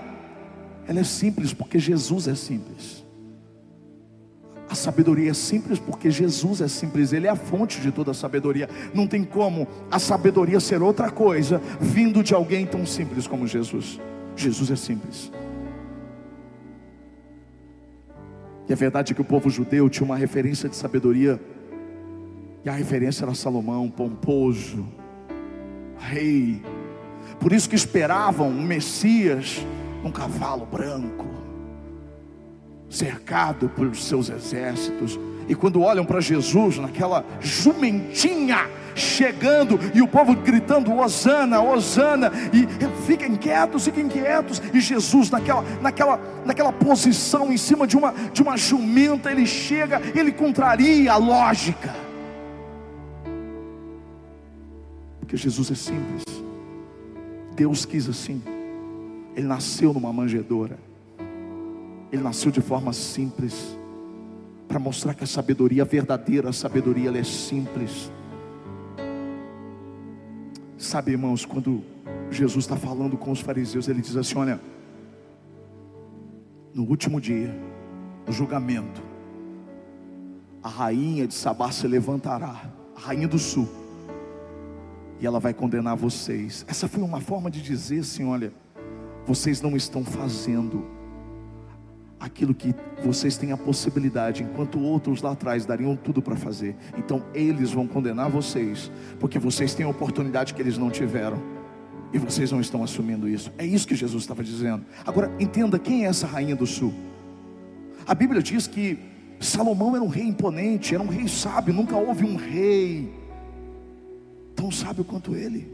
ela 0.87 0.99
é 0.99 1.03
simples 1.03 1.53
porque 1.53 1.79
Jesus 1.79 2.27
é 2.27 2.35
simples. 2.35 3.05
A 4.69 4.75
sabedoria 4.75 5.31
é 5.31 5.33
simples 5.33 5.79
porque 5.79 6.11
Jesus 6.11 6.61
é 6.61 6.67
simples, 6.67 7.11
Ele 7.11 7.25
é 7.25 7.29
a 7.29 7.35
fonte 7.35 7.81
de 7.81 7.91
toda 7.91 8.11
a 8.11 8.13
sabedoria. 8.13 8.69
Não 8.93 9.07
tem 9.07 9.23
como 9.23 9.67
a 9.89 9.97
sabedoria 9.97 10.59
ser 10.59 10.81
outra 10.81 11.09
coisa 11.09 11.59
vindo 11.79 12.23
de 12.23 12.35
alguém 12.35 12.67
tão 12.67 12.85
simples 12.85 13.25
como 13.25 13.47
Jesus. 13.47 13.99
Jesus 14.35 14.69
é 14.69 14.75
simples. 14.75 15.31
E 18.67 18.73
a 18.73 18.75
verdade 18.75 19.11
é 19.11 19.15
que 19.15 19.21
o 19.21 19.25
povo 19.25 19.49
judeu 19.49 19.89
tinha 19.89 20.05
uma 20.05 20.15
referência 20.15 20.69
de 20.69 20.75
sabedoria, 20.75 21.39
e 22.63 22.69
a 22.69 22.73
referência 22.73 23.25
era 23.25 23.33
Salomão, 23.33 23.89
pomposo, 23.89 24.85
rei. 25.99 26.61
Por 27.39 27.53
isso 27.53 27.69
que 27.69 27.75
esperavam 27.75 28.49
um 28.49 28.61
Messias 28.61 29.63
um 30.03 30.11
cavalo 30.11 30.65
branco, 30.65 31.25
cercado 32.89 33.69
por 33.69 33.95
seus 33.95 34.29
exércitos. 34.29 35.19
E 35.47 35.55
quando 35.55 35.81
olham 35.81 36.05
para 36.05 36.21
Jesus, 36.21 36.77
naquela 36.77 37.25
jumentinha 37.39 38.67
chegando, 38.95 39.79
e 39.93 40.01
o 40.01 40.07
povo 40.07 40.35
gritando: 40.35 40.95
Osana, 40.95 41.61
Osana, 41.61 42.31
e 42.53 42.67
fiquem 43.05 43.35
quietos, 43.35 43.85
fiquem 43.85 44.07
quietos. 44.07 44.61
E 44.73 44.79
Jesus, 44.79 45.29
naquela, 45.29 45.63
naquela, 45.81 46.19
naquela 46.45 46.71
posição, 46.71 47.51
em 47.51 47.57
cima 47.57 47.87
de 47.87 47.97
uma, 47.97 48.13
de 48.31 48.41
uma 48.41 48.57
jumenta, 48.57 49.31
ele 49.31 49.45
chega, 49.45 50.01
ele 50.15 50.31
contraria 50.31 51.11
a 51.11 51.17
lógica. 51.17 52.08
Porque 55.29 55.37
Jesus 55.37 55.69
é 55.69 55.75
simples. 55.75 56.23
Deus 57.55 57.85
quis 57.85 58.09
assim. 58.09 58.41
Ele 59.35 59.45
nasceu 59.45 59.93
numa 59.93 60.11
manjedoura. 60.11 60.79
Ele 62.11 62.23
nasceu 62.23 62.49
de 62.49 62.59
forma 62.61 62.91
simples. 62.93 63.77
Para 64.67 64.79
mostrar 64.79 65.13
que 65.13 65.23
a 65.23 65.27
sabedoria, 65.27 65.83
a 65.83 65.85
verdadeira 65.85 66.51
sabedoria, 66.51 67.09
ela 67.09 67.19
é 67.19 67.23
simples. 67.23 68.11
Sabe, 70.79 71.11
irmãos, 71.11 71.45
quando 71.45 71.83
Jesus 72.31 72.65
está 72.65 72.75
falando 72.75 73.15
com 73.15 73.29
os 73.29 73.39
fariseus, 73.39 73.87
ele 73.87 74.01
diz 74.01 74.15
assim: 74.15 74.35
Olha, 74.35 74.59
no 76.73 76.85
último 76.85 77.21
dia, 77.21 77.55
no 78.25 78.33
julgamento, 78.33 78.99
a 80.63 80.69
rainha 80.69 81.27
de 81.27 81.35
Sabá 81.35 81.71
se 81.71 81.87
levantará, 81.87 82.73
a 82.95 82.99
rainha 82.99 83.27
do 83.27 83.37
sul, 83.37 83.78
e 85.19 85.25
ela 85.25 85.39
vai 85.39 85.53
condenar 85.53 85.95
vocês. 85.95 86.65
Essa 86.67 86.87
foi 86.87 87.03
uma 87.03 87.19
forma 87.19 87.51
de 87.51 87.61
dizer 87.61 87.99
assim: 87.99 88.25
olha, 88.25 88.53
vocês 89.25 89.61
não 89.61 89.75
estão 89.75 90.03
fazendo 90.03 90.85
aquilo 92.19 92.53
que 92.53 92.75
vocês 93.03 93.37
têm 93.37 93.51
a 93.51 93.57
possibilidade, 93.57 94.43
enquanto 94.43 94.79
outros 94.79 95.21
lá 95.21 95.31
atrás 95.31 95.65
dariam 95.65 95.95
tudo 95.95 96.21
para 96.21 96.35
fazer. 96.35 96.75
Então 96.97 97.23
eles 97.33 97.71
vão 97.71 97.87
condenar 97.87 98.29
vocês, 98.29 98.91
porque 99.19 99.39
vocês 99.39 99.73
têm 99.73 99.85
a 99.85 99.89
oportunidade 99.89 100.53
que 100.53 100.61
eles 100.61 100.77
não 100.77 100.89
tiveram. 100.89 101.41
E 102.11 102.17
vocês 102.17 102.51
não 102.51 102.59
estão 102.59 102.83
assumindo 102.83 103.27
isso. 103.27 103.53
É 103.55 103.63
isso 103.63 103.87
que 103.87 103.95
Jesus 103.95 104.23
estava 104.23 104.43
dizendo. 104.43 104.83
Agora, 105.05 105.31
entenda 105.39 105.77
quem 105.77 106.05
é 106.05 106.09
essa 106.09 106.25
rainha 106.25 106.55
do 106.55 106.65
sul. 106.65 106.91
A 108.07 108.15
Bíblia 108.15 108.41
diz 108.41 108.65
que 108.65 108.97
Salomão 109.39 109.95
era 109.95 110.03
um 110.03 110.07
rei 110.07 110.23
imponente, 110.23 110.95
era 110.95 111.03
um 111.03 111.07
rei 111.07 111.27
sábio, 111.27 111.71
nunca 111.71 111.95
houve 111.95 112.25
um 112.25 112.35
rei 112.35 113.13
tão 114.59 114.69
sábio 114.69 115.05
quanto 115.05 115.35
ele. 115.35 115.71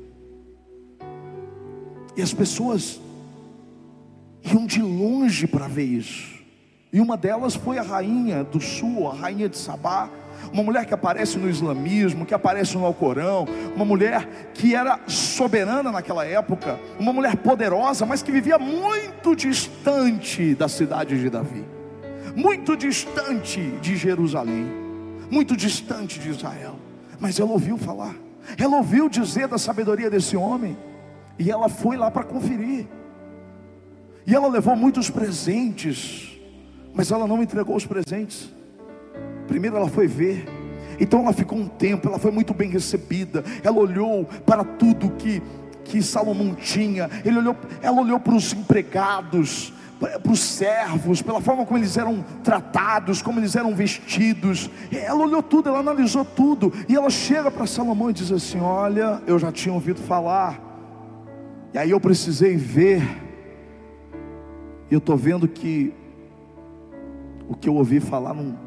E 2.16 2.22
as 2.22 2.32
pessoas 2.32 3.00
iam 4.44 4.68
de 4.68 4.80
longe 4.80 5.48
para 5.48 5.68
ver 5.68 5.86
isso. 5.86 6.36
E 6.94 7.02
uma 7.02 7.18
delas 7.18 7.56
foi 7.56 7.80
a 7.80 7.82
rainha 7.82 8.44
do 8.44 8.62
sul, 8.62 9.10
a 9.10 9.16
rainha 9.16 9.50
de 9.50 9.58
Sabá, 9.58 10.08
uma 10.54 10.62
mulher 10.62 10.86
que 10.86 10.94
aparece 10.94 11.38
no 11.40 11.50
islamismo, 11.50 12.28
que 12.28 12.34
aparece 12.34 12.78
no 12.78 12.86
Alcorão, 12.86 13.48
uma 13.76 13.84
mulher 13.84 14.52
que 14.54 14.76
era 14.76 15.00
soberana 15.08 15.92
naquela 15.92 16.24
época, 16.24 16.80
uma 17.00 17.12
mulher 17.12 17.38
poderosa, 17.38 18.06
mas 18.06 18.22
que 18.22 18.32
vivia 18.32 18.60
muito 18.60 19.36
distante 19.36 20.54
da 20.54 20.70
cidade 20.70 21.20
de 21.20 21.30
Davi, 21.30 21.66
muito 22.36 22.78
distante 22.78 23.60
de 23.82 23.98
Jerusalém, 23.98 24.68
muito 25.32 25.58
distante 25.58 26.20
de 26.20 26.30
Israel. 26.30 26.76
Mas 27.20 27.40
ela 27.40 27.52
ouviu 27.52 27.78
falar. 27.78 28.25
Ela 28.58 28.78
ouviu 28.78 29.10
dizer 29.10 29.48
da 29.48 29.58
sabedoria 29.58 30.10
desse 30.10 30.36
homem, 30.36 30.78
e 31.38 31.52
ela 31.52 31.70
foi 31.70 31.98
lá 31.98 32.10
para 32.10 32.24
conferir. 32.24 32.88
E 34.26 34.34
ela 34.34 34.48
levou 34.48 34.76
muitos 34.76 35.10
presentes, 35.10 36.40
mas 36.94 37.12
ela 37.12 37.28
não 37.28 37.42
entregou 37.42 37.76
os 37.76 37.86
presentes. 37.86 38.54
Primeiro 39.48 39.78
ela 39.78 39.90
foi 39.90 40.08
ver, 40.08 40.48
então 41.00 41.22
ela 41.22 41.34
ficou 41.34 41.58
um 41.58 41.68
tempo, 41.68 42.08
ela 42.08 42.20
foi 42.20 42.32
muito 42.32 42.54
bem 42.54 42.70
recebida. 42.70 43.44
Ela 43.64 43.78
olhou 43.78 44.26
para 44.46 44.64
tudo 44.64 45.12
que 45.12 45.42
que 45.86 46.02
Salomão 46.02 46.54
tinha. 46.56 47.10
Ele 47.24 47.38
olhou, 47.38 47.56
ela 47.82 48.02
olhou 48.02 48.20
para 48.20 48.36
os 48.36 48.52
empregados, 48.52 49.72
para 50.00 50.32
os 50.32 50.40
servos, 50.40 51.22
pela 51.22 51.40
forma 51.40 51.66
como 51.66 51.80
eles 51.80 51.98
eram 51.98 52.24
tratados, 52.44 53.22
como 53.22 53.40
eles 53.40 53.56
eram 53.56 53.74
vestidos. 53.74 54.70
Ela 54.92 55.24
olhou 55.24 55.42
tudo, 55.42 55.70
ela 55.70 55.80
analisou 55.80 56.26
tudo. 56.26 56.74
E 56.90 56.96
ela 56.96 57.10
chega 57.10 57.50
para 57.50 57.66
Salomão 57.66 58.10
e 58.10 58.14
diz 58.14 58.32
assim: 58.32 58.60
Olha, 58.60 59.22
eu 59.26 59.40
já 59.40 59.52
tinha 59.52 59.74
ouvido 59.74 60.00
falar, 60.02 60.60
e 61.74 61.78
aí 61.78 61.92
eu 61.92 62.00
precisei 62.00 62.58
ver. 62.58 63.02
E 64.90 64.94
eu 64.94 65.00
estou 65.00 65.18
vendo 65.18 65.48
que 65.48 65.94
o 67.48 67.56
que 67.56 67.70
eu 67.70 67.76
ouvi 67.76 68.00
falar 68.00 68.34
não, 68.34 68.58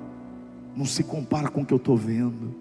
não 0.75 0.85
se 0.85 1.05
compara 1.05 1.49
com 1.49 1.61
o 1.61 1.67
que 1.67 1.73
eu 1.73 1.79
estou 1.79 1.97
vendo, 1.97 2.55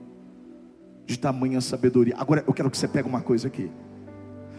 de 1.05 1.17
tamanha 1.17 1.61
sabedoria. 1.61 2.15
Agora 2.17 2.43
eu 2.45 2.53
quero 2.53 2.69
que 2.69 2.77
você 2.77 2.87
pegue 2.87 3.07
uma 3.07 3.21
coisa 3.21 3.47
aqui. 3.47 3.71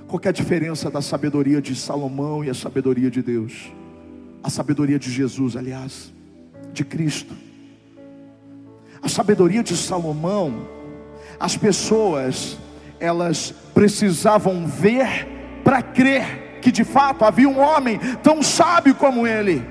Qual 0.06 0.20
é 0.24 0.28
a 0.28 0.32
diferença 0.32 0.90
da 0.90 1.02
sabedoria 1.02 1.60
de 1.60 1.76
Salomão 1.76 2.42
e 2.42 2.48
a 2.48 2.54
sabedoria 2.54 3.10
de 3.10 3.22
Deus? 3.22 3.70
A 4.42 4.50
sabedoria 4.50 4.98
de 4.98 5.10
Jesus, 5.10 5.56
aliás, 5.56 6.12
de 6.72 6.84
Cristo. 6.84 7.34
A 9.02 9.08
sabedoria 9.08 9.62
de 9.62 9.76
Salomão, 9.76 10.66
as 11.38 11.56
pessoas, 11.56 12.58
elas 12.98 13.54
precisavam 13.74 14.66
ver 14.66 15.26
para 15.62 15.82
crer 15.82 16.58
que 16.60 16.72
de 16.72 16.84
fato 16.84 17.24
havia 17.24 17.48
um 17.48 17.60
homem 17.60 17.98
tão 18.22 18.42
sábio 18.42 18.94
como 18.94 19.26
ele. 19.26 19.64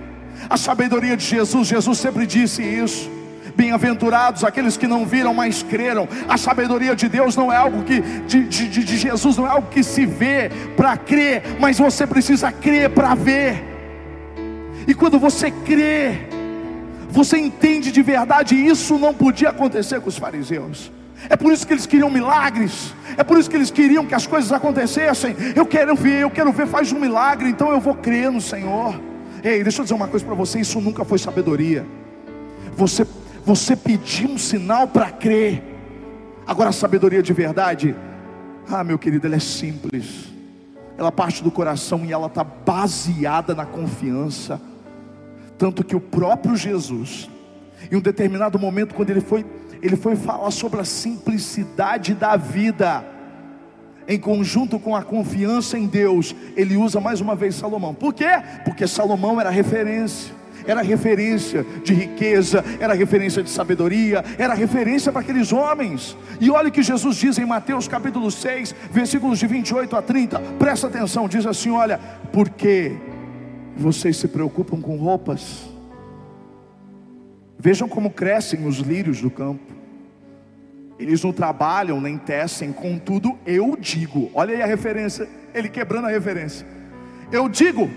A 0.50 0.58
sabedoria 0.58 1.18
de 1.18 1.26
Jesus, 1.26 1.68
Jesus 1.68 1.98
sempre 1.98 2.26
disse 2.26 2.62
isso. 2.62 3.10
Bem-aventurados 3.56 4.44
aqueles 4.44 4.78
que 4.78 4.88
não 4.88 5.06
viram, 5.06 5.34
mas 5.34 5.64
creram. 5.64 6.08
A 6.30 6.38
sabedoria 6.38 6.96
de 6.96 7.10
Deus 7.10 7.36
não 7.36 7.52
é 7.52 7.56
algo 7.56 7.84
que, 7.84 8.02
de, 8.02 8.44
de, 8.44 8.70
de 8.70 8.98
Jesus, 8.98 9.36
não 9.36 9.48
é 9.48 9.50
algo 9.50 9.70
que 9.70 9.84
se 9.84 10.06
vê 10.06 10.50
para 10.76 10.96
crer, 10.96 11.42
mas 11.60 11.80
você 11.80 12.06
precisa 12.06 12.52
crer 12.52 12.92
para 12.92 13.16
ver. 13.16 13.77
E 14.88 14.94
quando 14.94 15.20
você 15.20 15.52
crê, 15.52 16.28
você 17.10 17.38
entende 17.38 17.92
de 17.92 18.02
verdade, 18.02 18.56
isso 18.56 18.98
não 18.98 19.14
podia 19.14 19.50
acontecer 19.50 20.00
com 20.00 20.10
os 20.10 20.18
fariseus. 20.18 20.92
É 21.30 21.36
por 21.36 21.52
isso 21.52 21.68
que 21.68 21.74
eles 21.74 21.86
queriam 21.86 22.10
milagres. 22.10 22.94
É 23.18 23.24
por 23.24 23.38
isso 23.38 23.50
que 23.50 23.56
eles 23.56 23.70
queriam 23.70 24.06
que 24.06 24.16
as 24.16 24.26
coisas 24.26 24.52
acontecessem. 24.52 25.36
Eu 25.56 25.66
quero 25.66 25.96
ver, 25.96 26.22
eu 26.22 26.30
quero 26.30 26.52
ver, 26.52 26.68
faz 26.68 26.92
um 26.92 27.00
milagre, 27.00 27.50
então 27.50 27.72
eu 27.72 27.82
vou 27.82 27.96
crer 27.96 28.32
no 28.32 28.40
Senhor. 28.40 29.00
Ei, 29.44 29.64
deixa 29.64 29.82
eu 29.82 29.84
dizer 29.84 29.96
uma 29.96 30.08
coisa 30.08 30.26
para 30.26 30.36
você: 30.36 30.60
isso 30.60 30.80
nunca 30.80 31.04
foi 31.04 31.18
sabedoria. 31.18 31.86
Você 32.76 33.06
você 33.48 33.78
pediu 33.78 34.32
um 34.32 34.38
sinal 34.38 34.90
para 34.90 35.10
crer. 35.10 35.64
Agora 36.46 36.70
a 36.70 36.74
sabedoria 36.74 37.24
de 37.24 37.32
verdade, 37.32 37.96
ah, 38.70 38.84
meu 38.84 39.00
querido, 39.00 39.26
ela 39.26 39.38
é 39.38 39.40
simples. 39.40 40.34
Ela 40.98 41.14
parte 41.14 41.42
do 41.42 41.50
coração 41.50 42.04
e 42.04 42.12
ela 42.12 42.28
está 42.28 42.44
baseada 42.44 43.56
na 43.56 43.66
confiança. 43.66 44.60
Tanto 45.58 45.84
que 45.84 45.96
o 45.96 46.00
próprio 46.00 46.56
Jesus, 46.56 47.30
em 47.92 47.96
um 47.96 48.02
determinado 48.02 48.60
momento, 48.60 48.94
quando 48.94 49.10
ele 49.10 49.22
foi, 49.22 49.46
ele 49.82 49.96
foi 49.96 50.16
falar 50.16 50.52
sobre 50.52 50.80
a 50.80 50.86
simplicidade 50.86 52.14
da 52.14 52.36
vida, 52.36 53.04
em 54.08 54.20
conjunto 54.20 54.80
com 54.80 54.96
a 54.96 55.04
confiança 55.04 55.78
em 55.78 55.86
Deus, 55.86 56.36
ele 56.56 56.78
usa 56.78 57.02
mais 57.02 57.20
uma 57.20 57.36
vez 57.36 57.56
Salomão. 57.56 57.94
Por 57.94 58.14
quê? 58.14 58.42
Porque 58.64 58.88
Salomão 58.88 59.40
era 59.40 59.50
referência 59.50 60.38
era 60.68 60.82
referência 60.82 61.66
de 61.84 61.94
riqueza, 61.94 62.64
era 62.80 62.94
referência 62.94 63.42
de 63.42 63.50
sabedoria, 63.50 64.24
era 64.38 64.54
referência 64.54 65.12
para 65.12 65.22
aqueles 65.22 65.54
homens. 65.54 66.16
E 66.42 66.52
olha 66.52 66.68
o 66.68 66.72
que 66.72 66.84
Jesus 66.84 67.16
diz 67.16 67.38
em 67.38 67.46
Mateus 67.46 67.88
capítulo 67.88 68.30
6, 68.30 68.76
versículos 68.92 69.40
de 69.40 69.48
28 69.48 69.96
a 69.96 70.02
30. 70.02 70.40
Presta 70.60 70.88
atenção, 70.88 71.28
diz 71.30 71.46
assim: 71.46 71.72
Olha, 71.72 72.00
porque 72.34 72.98
vocês 73.78 74.18
se 74.18 74.28
preocupam 74.28 74.82
com 74.82 74.98
roupas. 74.98 75.70
Vejam 77.60 77.88
como 77.88 78.10
crescem 78.10 78.66
os 78.66 78.78
lírios 78.78 79.22
do 79.22 79.30
campo. 79.30 79.74
Eles 81.00 81.24
não 81.24 81.32
trabalham 81.32 82.02
nem 82.02 82.18
tecem, 82.18 82.74
contudo, 82.74 83.38
eu 83.46 83.78
digo, 83.80 84.32
olha 84.34 84.56
aí 84.56 84.62
a 84.64 84.66
referência, 84.66 85.30
ele 85.54 85.70
quebrando 85.70 86.06
a 86.06 86.10
referência. 86.10 86.66
Eu 87.32 87.48
digo 87.48 87.90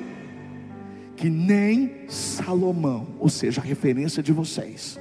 que 1.16 1.30
nem 1.30 2.04
Salomão, 2.08 3.06
ou 3.18 3.28
seja, 3.28 3.60
a 3.60 3.64
referência 3.64 4.22
de 4.22 4.32
vocês, 4.32 4.98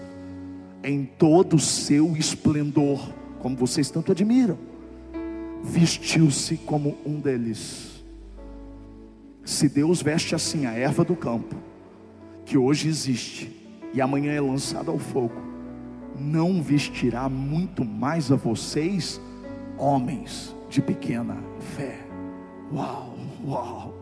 em 0.84 1.04
todo 1.04 1.58
o 1.58 1.60
seu 1.60 2.16
esplendor, 2.16 3.14
como 3.40 3.56
vocês 3.56 3.90
tanto 3.90 4.14
admiram, 4.14 4.58
vestiu-se 5.64 6.56
como 6.58 6.98
um 7.06 7.20
deles. 7.20 7.89
Se 9.50 9.68
Deus 9.68 10.00
veste 10.00 10.36
assim 10.36 10.68
a 10.68 10.74
erva 10.74 11.04
do 11.04 11.16
campo, 11.16 11.56
que 12.46 12.56
hoje 12.56 12.88
existe 12.88 13.52
e 13.92 14.00
amanhã 14.00 14.32
é 14.32 14.40
lançada 14.40 14.92
ao 14.92 15.00
fogo, 15.00 15.42
não 16.16 16.62
vestirá 16.62 17.28
muito 17.28 17.84
mais 17.84 18.32
a 18.32 18.36
vocês, 18.36 19.20
homens 19.76 20.56
de 20.70 20.84
pequena 20.84 21.36
fé. 21.76 21.98
Uau, 22.72 23.18
uau, 23.44 23.96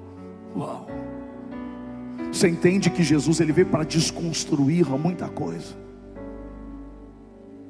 uau. 0.54 0.88
Você 2.30 2.50
entende 2.50 2.90
que 2.90 3.02
Jesus 3.02 3.40
ele 3.40 3.54
veio 3.54 3.68
para 3.68 3.86
desconstruir 3.86 4.86
muita 5.00 5.30
coisa. 5.30 5.78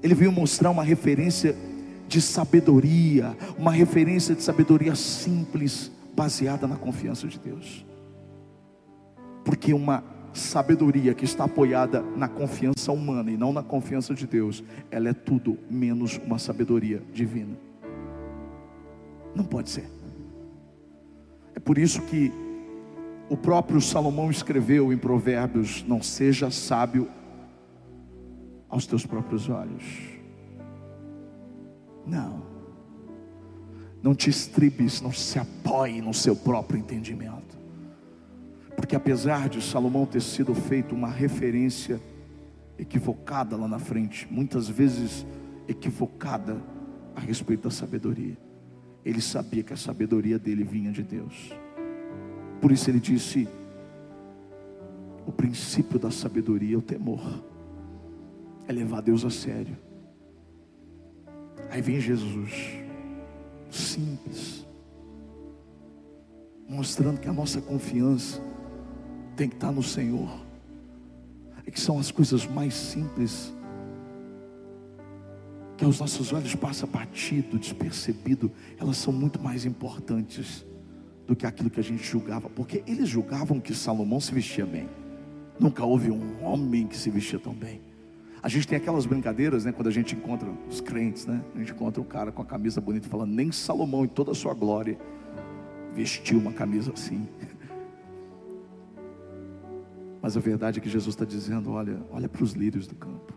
Ele 0.01 0.15
veio 0.15 0.31
mostrar 0.31 0.71
uma 0.71 0.83
referência 0.83 1.55
de 2.07 2.21
sabedoria, 2.21 3.37
uma 3.55 3.71
referência 3.71 4.33
de 4.33 4.41
sabedoria 4.41 4.95
simples, 4.95 5.91
baseada 6.17 6.65
na 6.65 6.75
confiança 6.75 7.27
de 7.27 7.37
Deus. 7.37 7.85
Porque 9.45 9.71
uma 9.71 10.03
sabedoria 10.33 11.13
que 11.13 11.25
está 11.25 11.43
apoiada 11.43 12.01
na 12.01 12.27
confiança 12.27 12.91
humana 12.91 13.29
e 13.29 13.37
não 13.37 13.53
na 13.53 13.61
confiança 13.61 14.15
de 14.15 14.25
Deus, 14.25 14.63
ela 14.89 15.09
é 15.09 15.13
tudo 15.13 15.59
menos 15.69 16.17
uma 16.17 16.39
sabedoria 16.39 17.03
divina. 17.13 17.55
Não 19.35 19.45
pode 19.45 19.69
ser. 19.69 19.87
É 21.53 21.59
por 21.59 21.77
isso 21.77 22.01
que 22.01 22.31
o 23.29 23.37
próprio 23.37 23.79
Salomão 23.79 24.31
escreveu 24.31 24.91
em 24.91 24.97
Provérbios: 24.97 25.85
Não 25.87 26.01
seja 26.01 26.49
sábio 26.49 27.07
aos 28.67 28.87
teus 28.87 29.05
próprios 29.05 29.47
olhos. 29.49 29.83
Não. 32.07 32.46
Não 34.07 34.15
te 34.15 34.29
estribes, 34.29 35.01
não 35.01 35.11
se 35.11 35.37
apoie 35.37 36.01
no 36.01 36.13
seu 36.13 36.33
próprio 36.33 36.79
entendimento. 36.79 37.57
Porque 38.73 38.95
apesar 38.95 39.49
de 39.49 39.61
Salomão 39.61 40.05
ter 40.05 40.21
sido 40.21 40.55
feito 40.55 40.95
uma 40.95 41.09
referência 41.09 41.99
equivocada 42.79 43.57
lá 43.57 43.67
na 43.67 43.79
frente, 43.79 44.25
muitas 44.31 44.69
vezes 44.69 45.25
equivocada 45.67 46.55
a 47.17 47.19
respeito 47.19 47.63
da 47.63 47.69
sabedoria, 47.69 48.37
ele 49.03 49.19
sabia 49.19 49.61
que 49.61 49.73
a 49.73 49.77
sabedoria 49.77 50.39
dele 50.39 50.63
vinha 50.63 50.93
de 50.93 51.03
Deus. 51.03 51.51
Por 52.61 52.71
isso 52.71 52.89
ele 52.89 53.01
disse: 53.01 53.45
o 55.25 55.33
princípio 55.33 55.99
da 55.99 56.11
sabedoria 56.11 56.75
é 56.75 56.77
o 56.77 56.81
temor, 56.81 57.43
é 58.69 58.71
levar 58.71 59.01
Deus 59.01 59.25
a 59.25 59.29
sério. 59.29 59.75
Aí 61.69 61.81
vem 61.81 61.99
Jesus, 61.99 62.86
simples, 63.97 64.65
mostrando 66.69 67.19
que 67.19 67.27
a 67.27 67.33
nossa 67.33 67.59
confiança 67.59 68.39
tem 69.35 69.49
que 69.49 69.55
estar 69.55 69.71
no 69.71 69.81
Senhor, 69.81 70.29
é 71.65 71.71
que 71.71 71.79
são 71.79 71.97
as 71.97 72.11
coisas 72.11 72.45
mais 72.45 72.75
simples 72.75 73.53
que 75.75 75.85
aos 75.85 75.99
nossos 75.99 76.33
olhos 76.33 76.55
passa 76.55 76.87
batido, 76.87 77.57
despercebido, 77.59 78.51
elas 78.79 78.97
são 78.97 79.13
muito 79.13 79.39
mais 79.39 79.65
importantes 79.65 80.65
do 81.27 81.35
que 81.35 81.45
aquilo 81.45 81.69
que 81.69 81.79
a 81.79 81.83
gente 81.83 82.03
julgava, 82.03 82.49
porque 82.49 82.83
eles 82.87 83.07
julgavam 83.09 83.59
que 83.59 83.75
Salomão 83.75 84.19
se 84.19 84.33
vestia 84.33 84.65
bem. 84.65 84.87
Nunca 85.59 85.83
houve 85.83 86.09
um 86.09 86.43
homem 86.43 86.87
que 86.87 86.97
se 86.97 87.09
vestia 87.09 87.37
tão 87.37 87.53
bem. 87.53 87.81
A 88.47 88.49
gente 88.49 88.65
tem 88.65 88.77
aquelas 88.77 89.05
brincadeiras, 89.05 89.65
né, 89.65 89.73
quando 89.73 89.89
a 89.89 89.91
gente 89.91 90.15
encontra 90.15 90.47
os 90.69 90.79
crentes, 90.79 91.25
né? 91.25 91.43
A 91.53 91.59
gente 91.59 91.73
encontra 91.73 92.01
um 92.01 92.05
cara 92.05 92.31
com 92.31 92.41
a 92.41 92.45
camisa 92.45 92.79
bonita 92.79 93.09
falando, 93.09 93.33
nem 93.33 93.51
Salomão 93.51 94.05
em 94.05 94.07
toda 94.07 94.31
a 94.31 94.33
sua 94.33 94.53
glória 94.53 94.97
vestiu 95.93 96.39
uma 96.39 96.53
camisa 96.53 96.93
assim. 96.93 97.27
Mas 100.23 100.37
a 100.37 100.39
verdade 100.39 100.79
é 100.79 100.81
que 100.81 100.87
Jesus 100.87 101.13
está 101.13 101.25
dizendo: 101.25 101.73
olha, 101.73 102.01
olha 102.09 102.29
para 102.29 102.41
os 102.41 102.53
lírios 102.53 102.87
do 102.87 102.95
campo, 102.95 103.33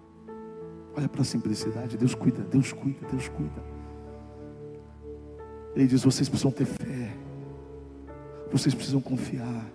olha 0.97 1.09
para 1.09 1.23
a 1.23 1.25
simplicidade. 1.25 1.97
Deus 1.97 2.15
cuida, 2.15 2.45
Deus 2.45 2.73
cuida, 2.73 3.05
Deus 3.11 3.29
cuida. 3.31 3.65
Ele 5.75 5.89
diz: 5.89 6.05
vocês 6.05 6.29
precisam 6.29 6.53
ter 6.53 6.67
fé. 6.67 7.17
Vocês 8.53 8.73
precisam 8.73 9.01
confiar. 9.01 9.67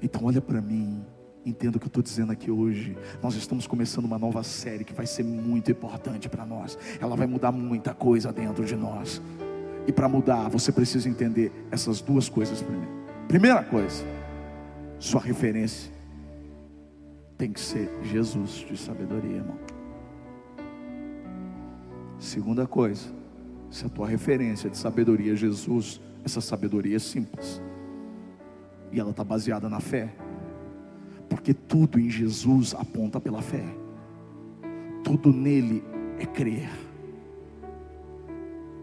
Então 0.00 0.24
olha 0.24 0.40
para 0.40 0.62
mim, 0.62 1.04
entenda 1.46 1.76
o 1.76 1.80
que 1.80 1.86
eu 1.86 1.88
estou 1.88 2.02
dizendo 2.02 2.32
aqui 2.32 2.50
hoje. 2.50 2.96
Nós 3.22 3.34
estamos 3.36 3.66
começando 3.66 4.04
uma 4.04 4.18
nova 4.18 4.42
série 4.42 4.84
que 4.84 4.92
vai 4.92 5.06
ser 5.06 5.22
muito 5.22 5.70
importante 5.70 6.28
para 6.28 6.44
nós. 6.44 6.76
Ela 7.00 7.14
vai 7.14 7.26
mudar 7.26 7.52
muita 7.52 7.94
coisa 7.94 8.32
dentro 8.32 8.64
de 8.64 8.74
nós. 8.74 9.22
E 9.86 9.92
para 9.92 10.08
mudar, 10.08 10.48
você 10.48 10.72
precisa 10.72 11.08
entender 11.08 11.52
essas 11.70 12.00
duas 12.00 12.28
coisas 12.28 12.60
primeiro. 12.60 12.90
Primeira 13.28 13.62
coisa, 13.62 14.04
sua 14.98 15.20
referência 15.20 15.92
tem 17.38 17.52
que 17.52 17.60
ser 17.60 17.88
Jesus 18.02 18.66
de 18.68 18.76
sabedoria, 18.76 19.36
irmão. 19.36 19.58
Segunda 22.18 22.66
coisa, 22.66 23.06
se 23.70 23.86
a 23.86 23.88
tua 23.88 24.08
referência 24.08 24.68
de 24.68 24.76
sabedoria 24.76 25.34
é 25.34 25.36
Jesus, 25.36 26.00
essa 26.24 26.40
sabedoria 26.40 26.96
é 26.96 26.98
simples. 26.98 27.62
E 28.90 28.98
ela 28.98 29.10
está 29.10 29.22
baseada 29.22 29.68
na 29.68 29.80
fé. 29.80 30.12
Porque 31.46 31.54
tudo 31.68 32.00
em 32.00 32.10
Jesus 32.10 32.74
aponta 32.74 33.20
pela 33.20 33.40
fé. 33.40 33.62
Tudo 35.04 35.32
nele 35.32 35.80
é 36.18 36.26
crer. 36.26 36.68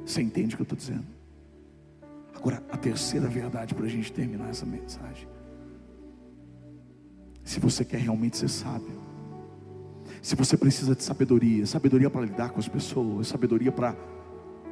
Você 0.06 0.21
entende 0.21 0.56
o 0.56 0.58
que 0.58 0.62
eu 0.62 0.63
estou 0.63 0.78
dizendo? 0.78 1.04
Agora, 2.34 2.63
a 2.71 2.78
terceira 2.78 3.28
verdade 3.28 3.76
para 3.76 3.86
a 3.86 3.89
gente 3.89 4.13
terminar 4.13 4.49
essa 4.49 4.65
mensagem. 4.65 5.28
Se 7.43 7.60
você 7.60 7.84
quer 7.84 7.99
realmente 7.99 8.38
ser 8.38 8.47
sábio, 8.47 8.97
se 10.21 10.34
você 10.34 10.56
precisa 10.56 10.95
de 10.95 11.04
sabedoria, 11.04 11.65
sabedoria 11.65 12.10
para 12.10 12.21
lidar 12.21 12.52
com 12.52 12.62
as 12.62 12.67
pessoas, 12.69 13.28
sabedoria 13.28 13.73
para 13.73 13.93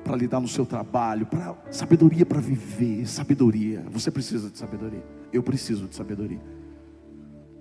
para 0.01 0.15
lidar 0.15 0.39
no 0.39 0.47
seu 0.47 0.65
trabalho, 0.65 1.25
para 1.25 1.57
sabedoria 1.71 2.25
para 2.25 2.39
viver, 2.39 3.05
sabedoria. 3.05 3.83
Você 3.91 4.09
precisa 4.09 4.49
de 4.49 4.57
sabedoria. 4.57 5.03
Eu 5.33 5.43
preciso 5.43 5.89
de 5.89 5.95
sabedoria. 5.95 6.60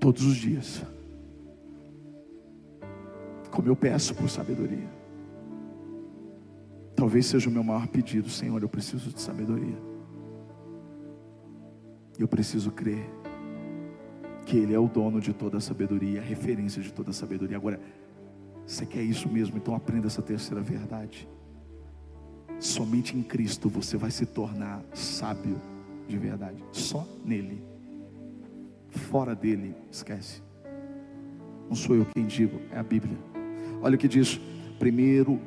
Todos 0.01 0.25
os 0.25 0.37
dias. 0.37 0.83
Como 3.51 3.69
eu 3.69 3.77
peço 3.77 4.15
por 4.15 4.29
sabedoria. 4.31 4.89
Talvez 6.97 7.27
seja 7.27 7.49
o 7.49 7.53
meu 7.53 7.63
maior 7.63 7.87
pedido, 7.87 8.29
Senhor, 8.29 8.61
eu 8.63 8.69
preciso 8.69 9.11
de 9.11 9.21
sabedoria. 9.21 9.79
Eu 12.19 12.27
preciso 12.27 12.71
crer 12.71 13.09
que 14.45 14.57
Ele 14.57 14.75
é 14.75 14.79
o 14.79 14.89
dono 14.89 15.21
de 15.21 15.33
toda 15.33 15.59
a 15.59 15.61
sabedoria, 15.61 16.21
a 16.21 16.25
referência 16.25 16.83
de 16.83 16.93
toda 16.93 17.11
a 17.11 17.13
sabedoria. 17.13 17.57
Agora, 17.57 17.81
você 18.67 18.85
quer 18.87 19.03
isso 19.03 19.29
mesmo? 19.29 19.57
Então 19.57 19.75
aprenda 19.75 20.07
essa 20.07 20.23
terceira 20.23 20.63
verdade. 20.63 21.29
Somente 22.59 23.17
em 23.17 23.23
Cristo 23.23 23.69
você 23.69 23.97
vai 23.97 24.11
se 24.11 24.27
tornar 24.27 24.83
sábio 24.93 25.61
de 26.07 26.19
verdade. 26.19 26.63
Só 26.73 27.07
nele. 27.25 27.70
Fora 28.91 29.35
dele, 29.35 29.75
esquece. 29.91 30.43
Não 31.69 31.77
sou 31.77 31.95
eu 31.95 32.05
quem 32.07 32.27
digo, 32.27 32.61
é 32.73 32.79
a 32.79 32.83
Bíblia. 32.83 33.17
Olha 33.81 33.95
o 33.95 33.99
que 33.99 34.09
diz 34.09 34.41
primeiro, 34.79 35.41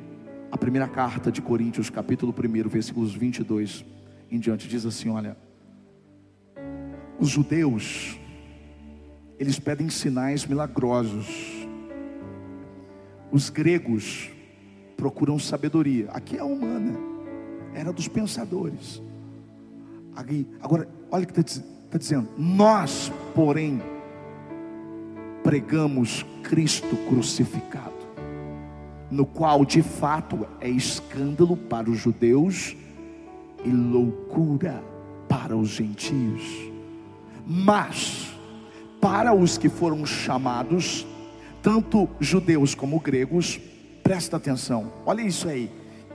a 0.50 0.56
primeira 0.56 0.88
carta 0.88 1.30
de 1.30 1.42
Coríntios, 1.42 1.90
capítulo 1.90 2.32
1, 2.32 2.68
versículos 2.68 3.14
22 3.14 3.84
em 4.30 4.38
diante, 4.38 4.66
diz 4.66 4.86
assim: 4.86 5.10
olha, 5.10 5.36
os 7.18 7.28
judeus, 7.28 8.18
eles 9.38 9.58
pedem 9.58 9.88
sinais 9.90 10.46
milagrosos, 10.46 11.26
os 13.30 13.50
gregos 13.50 14.30
procuram 14.96 15.38
sabedoria. 15.38 16.08
Aqui 16.10 16.38
é 16.38 16.42
humana, 16.42 16.98
era 17.74 17.92
dos 17.92 18.08
pensadores. 18.08 19.02
Agora, 20.62 20.88
olha 21.10 21.24
o 21.24 21.26
que 21.26 21.40
está 21.40 21.62
tá 21.94 21.98
dizendo. 21.98 22.28
Nós, 22.36 23.12
porém, 23.36 23.80
pregamos 25.44 26.26
Cristo 26.42 26.96
crucificado, 27.08 27.94
no 29.10 29.24
qual 29.24 29.64
de 29.64 29.80
fato 29.80 30.44
é 30.60 30.68
escândalo 30.68 31.56
para 31.56 31.88
os 31.88 31.98
judeus 31.98 32.76
e 33.64 33.70
loucura 33.70 34.82
para 35.28 35.56
os 35.56 35.68
gentios. 35.68 36.42
Mas, 37.46 38.34
para 39.00 39.32
os 39.32 39.56
que 39.56 39.68
foram 39.68 40.04
chamados, 40.04 41.06
tanto 41.62 42.08
judeus 42.18 42.74
como 42.74 42.98
gregos, 42.98 43.60
presta 44.02 44.36
atenção, 44.36 44.92
olha 45.06 45.22
isso 45.22 45.48
aí. 45.48 45.70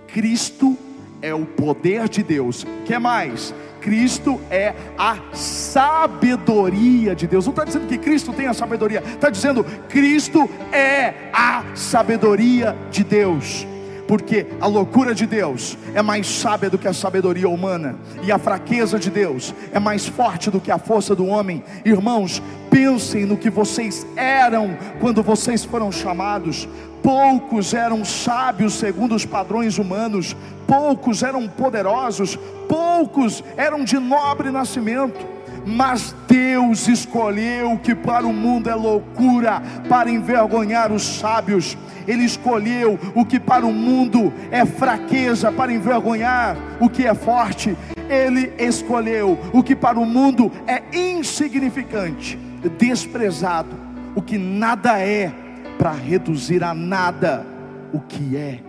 Cristo 0.07 0.77
é 1.21 1.33
o 1.33 1.45
poder 1.45 2.09
de 2.09 2.21
Deus. 2.21 2.65
Que 2.85 2.97
mais? 2.99 3.53
Cristo 3.81 4.39
é 4.49 4.73
a 4.97 5.17
sabedoria 5.33 7.15
de 7.15 7.27
Deus. 7.27 7.45
Não 7.45 7.51
está 7.51 7.63
dizendo 7.63 7.87
que 7.87 7.97
Cristo 7.97 8.33
tem 8.33 8.47
a 8.47 8.53
sabedoria, 8.53 9.03
está 9.05 9.29
dizendo 9.29 9.63
Cristo 9.87 10.49
é 10.71 11.13
a 11.33 11.63
sabedoria 11.75 12.75
de 12.91 13.03
Deus 13.03 13.65
porque 14.09 14.47
a 14.59 14.65
loucura 14.65 15.13
de 15.13 15.27
Deus 15.27 15.77
é 15.93 16.01
mais 16.01 16.25
sábia 16.25 16.67
do 16.67 16.79
que 16.79 16.87
a 16.87 16.93
sabedoria 16.93 17.47
humana, 17.47 17.95
e 18.23 18.31
a 18.31 18.39
fraqueza 18.39 18.97
de 18.97 19.07
Deus 19.07 19.53
é 19.71 19.77
mais 19.77 20.07
forte 20.07 20.49
do 20.49 20.59
que 20.59 20.71
a 20.71 20.79
força 20.79 21.13
do 21.13 21.27
homem. 21.27 21.63
Irmãos, 21.85 22.41
pensem 22.71 23.23
no 23.23 23.37
que 23.37 23.51
vocês 23.51 24.07
eram 24.15 24.75
quando 24.99 25.21
vocês 25.21 25.63
foram 25.63 25.91
chamados. 25.91 26.67
Poucos 27.03 27.75
eram 27.75 28.03
sábios 28.03 28.73
segundo 28.73 29.13
os 29.13 29.27
padrões 29.27 29.77
humanos, 29.77 30.35
poucos 30.65 31.21
eram 31.21 31.47
poderosos, 31.47 32.35
poucos 32.67 33.43
eram 33.55 33.83
de 33.83 33.99
nobre 33.99 34.49
nascimento 34.49 35.39
mas 35.65 36.15
Deus 36.27 36.87
escolheu 36.87 37.77
que 37.77 37.93
para 37.93 38.25
o 38.25 38.33
mundo 38.33 38.69
é 38.69 38.75
loucura, 38.75 39.61
para 39.87 40.09
envergonhar 40.09 40.91
os 40.91 41.03
sábios. 41.03 41.77
Ele 42.07 42.23
escolheu 42.23 42.99
o 43.15 43.25
que 43.25 43.39
para 43.39 43.65
o 43.65 43.73
mundo 43.73 44.33
é 44.51 44.65
fraqueza, 44.65 45.51
para 45.51 45.73
envergonhar 45.73 46.57
o 46.79 46.89
que 46.89 47.05
é 47.05 47.13
forte. 47.13 47.75
Ele 48.09 48.51
escolheu 48.57 49.37
o 49.53 49.61
que 49.61 49.75
para 49.75 49.99
o 49.99 50.05
mundo 50.05 50.51
é 50.65 50.81
insignificante, 50.97 52.37
desprezado, 52.77 53.75
o 54.15 54.21
que 54.21 54.37
nada 54.37 54.99
é, 54.99 55.31
para 55.77 55.91
reduzir 55.91 56.63
a 56.63 56.73
nada 56.73 57.45
o 57.93 57.99
que 57.99 58.35
é, 58.35 58.59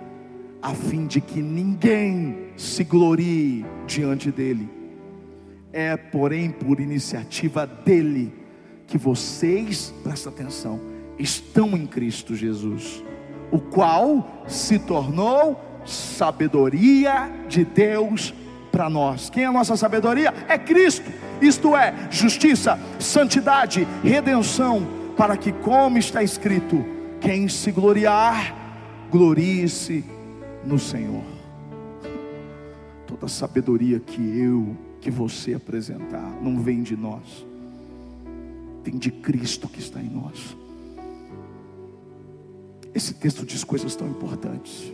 a 0.63 0.75
fim 0.75 1.07
de 1.07 1.21
que 1.21 1.43
ninguém 1.43 2.51
se 2.57 2.85
glorie 2.85 3.65
diante 3.87 4.31
dele. 4.31 4.69
É, 5.73 5.97
porém, 5.97 6.51
por 6.51 6.81
iniciativa 6.81 7.67
dele 7.67 8.33
que 8.87 8.99
vocês, 8.99 9.95
presta 10.03 10.29
atenção, 10.29 10.81
estão 11.19 11.77
em 11.77 11.87
Cristo 11.87 12.35
Jesus, 12.35 13.05
o 13.51 13.59
qual 13.59 14.45
se 14.47 14.79
tornou 14.79 15.61
sabedoria 15.85 17.31
de 17.49 17.65
Deus 17.65 18.35
para 18.71 18.89
nós. 18.89 19.29
Quem 19.31 19.45
é 19.45 19.47
a 19.47 19.53
nossa 19.53 19.77
sabedoria? 19.77 20.33
É 20.49 20.57
Cristo. 20.57 21.11
Isto 21.41 21.75
é 21.75 21.95
justiça, 22.11 22.79
santidade, 22.99 23.87
redenção, 24.03 24.87
para 25.17 25.37
que 25.37 25.53
como 25.53 25.99
está 25.99 26.23
escrito, 26.23 26.85
quem 27.21 27.49
se 27.49 27.71
gloriar, 27.73 28.55
glorie-se 29.11 30.05
no 30.65 30.79
Senhor. 30.79 31.25
Toda 33.07 33.27
sabedoria 33.27 33.99
que 33.99 34.21
eu 34.39 34.77
que 35.01 35.11
você 35.11 35.55
apresentar 35.55 36.31
não 36.43 36.61
vem 36.61 36.83
de 36.83 36.95
nós, 36.95 37.47
vem 38.85 38.99
de 38.99 39.11
Cristo 39.11 39.67
que 39.67 39.81
está 39.81 40.01
em 40.01 40.11
nós. 40.11 40.57
Esse 42.95 43.15
texto 43.15 43.45
diz 43.47 43.65
coisas 43.65 43.95
tão 43.95 44.09
importantes. 44.09 44.93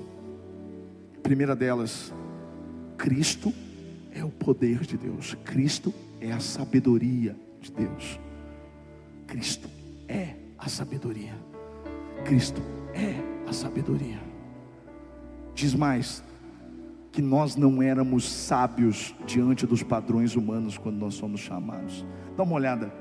A 1.17 1.21
primeira 1.21 1.57
delas, 1.57 2.13
Cristo 2.97 3.53
é 4.13 4.25
o 4.25 4.31
poder 4.31 4.81
de 4.81 4.97
Deus, 4.97 5.37
Cristo 5.45 5.93
é 6.21 6.33
a 6.33 6.41
sabedoria 6.41 7.37
de 7.61 7.73
Deus. 7.73 8.21
Cristo 9.27 9.69
é 10.09 10.35
a 10.59 10.69
sabedoria. 10.69 11.35
Cristo 12.25 12.63
é 12.95 13.49
a 13.49 13.53
sabedoria. 13.53 14.21
Diz 15.55 15.75
mais, 15.75 16.23
que 17.17 17.23
nós 17.23 17.57
não 17.57 17.83
éramos 17.83 18.31
sábios 18.31 19.15
diante 19.27 19.67
dos 19.67 19.83
padrões 19.83 20.37
humanos 20.37 20.77
quando 20.77 20.99
nós 20.99 21.15
somos 21.15 21.41
chamados. 21.41 22.05
Dá 22.37 22.43
uma 22.43 22.55
olhada 22.55 22.93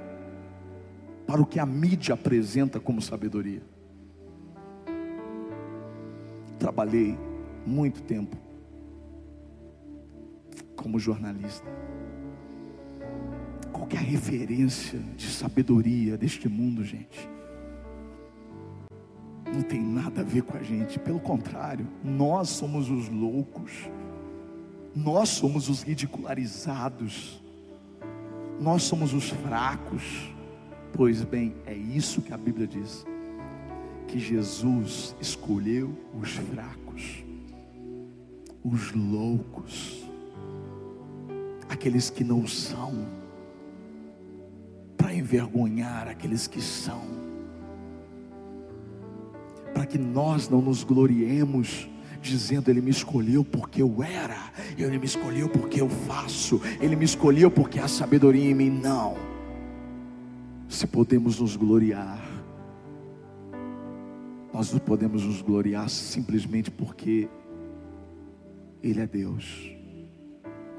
para 1.27 1.41
o 1.41 1.45
que 1.45 1.59
a 1.59 1.65
mídia 1.65 2.13
apresenta 2.13 2.79
como 2.79 3.01
sabedoria. 3.01 3.61
Trabalhei 6.59 7.17
muito 7.65 8.01
tempo 8.03 8.37
como 10.75 10.99
jornalista. 10.99 11.67
Qual 13.71 13.87
é 13.91 13.97
a 13.97 14.01
referência 14.01 14.99
de 15.17 15.27
sabedoria 15.27 16.17
deste 16.17 16.47
mundo, 16.47 16.83
gente? 16.83 17.29
Não 19.53 19.61
tem 19.61 19.81
nada 19.81 20.21
a 20.21 20.23
ver 20.23 20.43
com 20.43 20.57
a 20.57 20.63
gente, 20.63 20.99
pelo 20.99 21.19
contrário, 21.19 21.87
nós 22.03 22.49
somos 22.49 22.89
os 22.89 23.09
loucos 23.09 23.89
nós 24.95 25.27
somos 25.27 25.67
os 25.67 25.83
ridicularizados, 25.83 27.43
nós 28.61 28.83
somos 28.83 29.13
os 29.13 29.29
fracos. 29.29 30.33
Pois 30.93 31.21
bem, 31.23 31.53
é 31.65 31.73
isso 31.73 32.21
que 32.21 32.33
a 32.33 32.37
Bíblia 32.37 32.65
diz: 32.65 33.05
que 34.07 34.19
Jesus 34.19 35.15
escolheu 35.19 35.93
os 36.19 36.31
fracos, 36.31 37.23
os 38.63 38.93
loucos, 38.93 40.03
aqueles 41.69 42.09
que 42.09 42.23
não 42.23 42.47
são, 42.47 43.07
para 44.97 45.13
envergonhar 45.13 46.07
aqueles 46.07 46.47
que 46.47 46.61
são, 46.61 47.01
para 49.73 49.85
que 49.85 49.97
nós 49.97 50.49
não 50.49 50.61
nos 50.61 50.83
gloriemos 50.83 51.89
dizendo: 52.21 52.69
Ele 52.69 52.81
me 52.81 52.91
escolheu 52.91 53.43
porque 53.43 53.81
eu 53.81 54.01
era, 54.01 54.51
Ele 54.77 54.97
me 54.97 55.05
escolheu 55.05 55.47
porque 55.47 55.79
eu 55.79 55.89
faço, 55.89 56.61
Ele 56.81 56.95
me 56.95 57.05
escolheu 57.05 57.51
porque 57.51 57.79
há 57.79 57.87
sabedoria 57.87 58.49
em 58.49 58.53
mim. 58.53 58.69
Não. 58.69 59.15
Se 60.67 60.87
podemos 60.87 61.39
nos 61.39 61.55
gloriar, 61.55 62.24
nós 64.55 64.71
não 64.71 64.79
podemos 64.79 65.21
nos 65.21 65.41
gloriar 65.41 65.89
simplesmente 65.89 66.71
porque 66.71 67.27
Ele 68.81 69.01
é 69.01 69.05
Deus, 69.05 69.75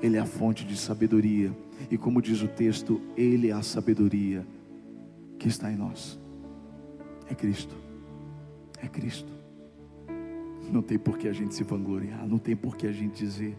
Ele 0.01 0.17
é 0.17 0.21
a 0.21 0.25
fonte 0.25 0.65
de 0.65 0.75
sabedoria, 0.79 1.55
e 1.91 1.99
como 1.99 2.23
diz 2.23 2.41
o 2.41 2.49
texto, 2.49 3.03
Ele 3.15 3.51
é 3.51 3.53
a 3.53 3.61
sabedoria 3.61 4.47
que 5.39 5.47
está 5.47 5.71
em 5.71 5.77
nós. 5.77 6.19
É 7.29 7.35
Cristo, 7.35 7.77
é 8.81 8.89
Cristo. 8.89 9.31
Não 10.73 10.81
tem 10.81 10.99
por 10.99 11.19
que 11.19 11.29
a 11.29 11.33
gente 11.35 11.55
se 11.55 11.63
vangloriar, 11.63 12.27
não 12.27 12.39
tem 12.39 12.57
por 12.57 12.79
que 12.79 12.87
a 12.87 12.93
gente 12.93 13.15
dizer, 13.15 13.59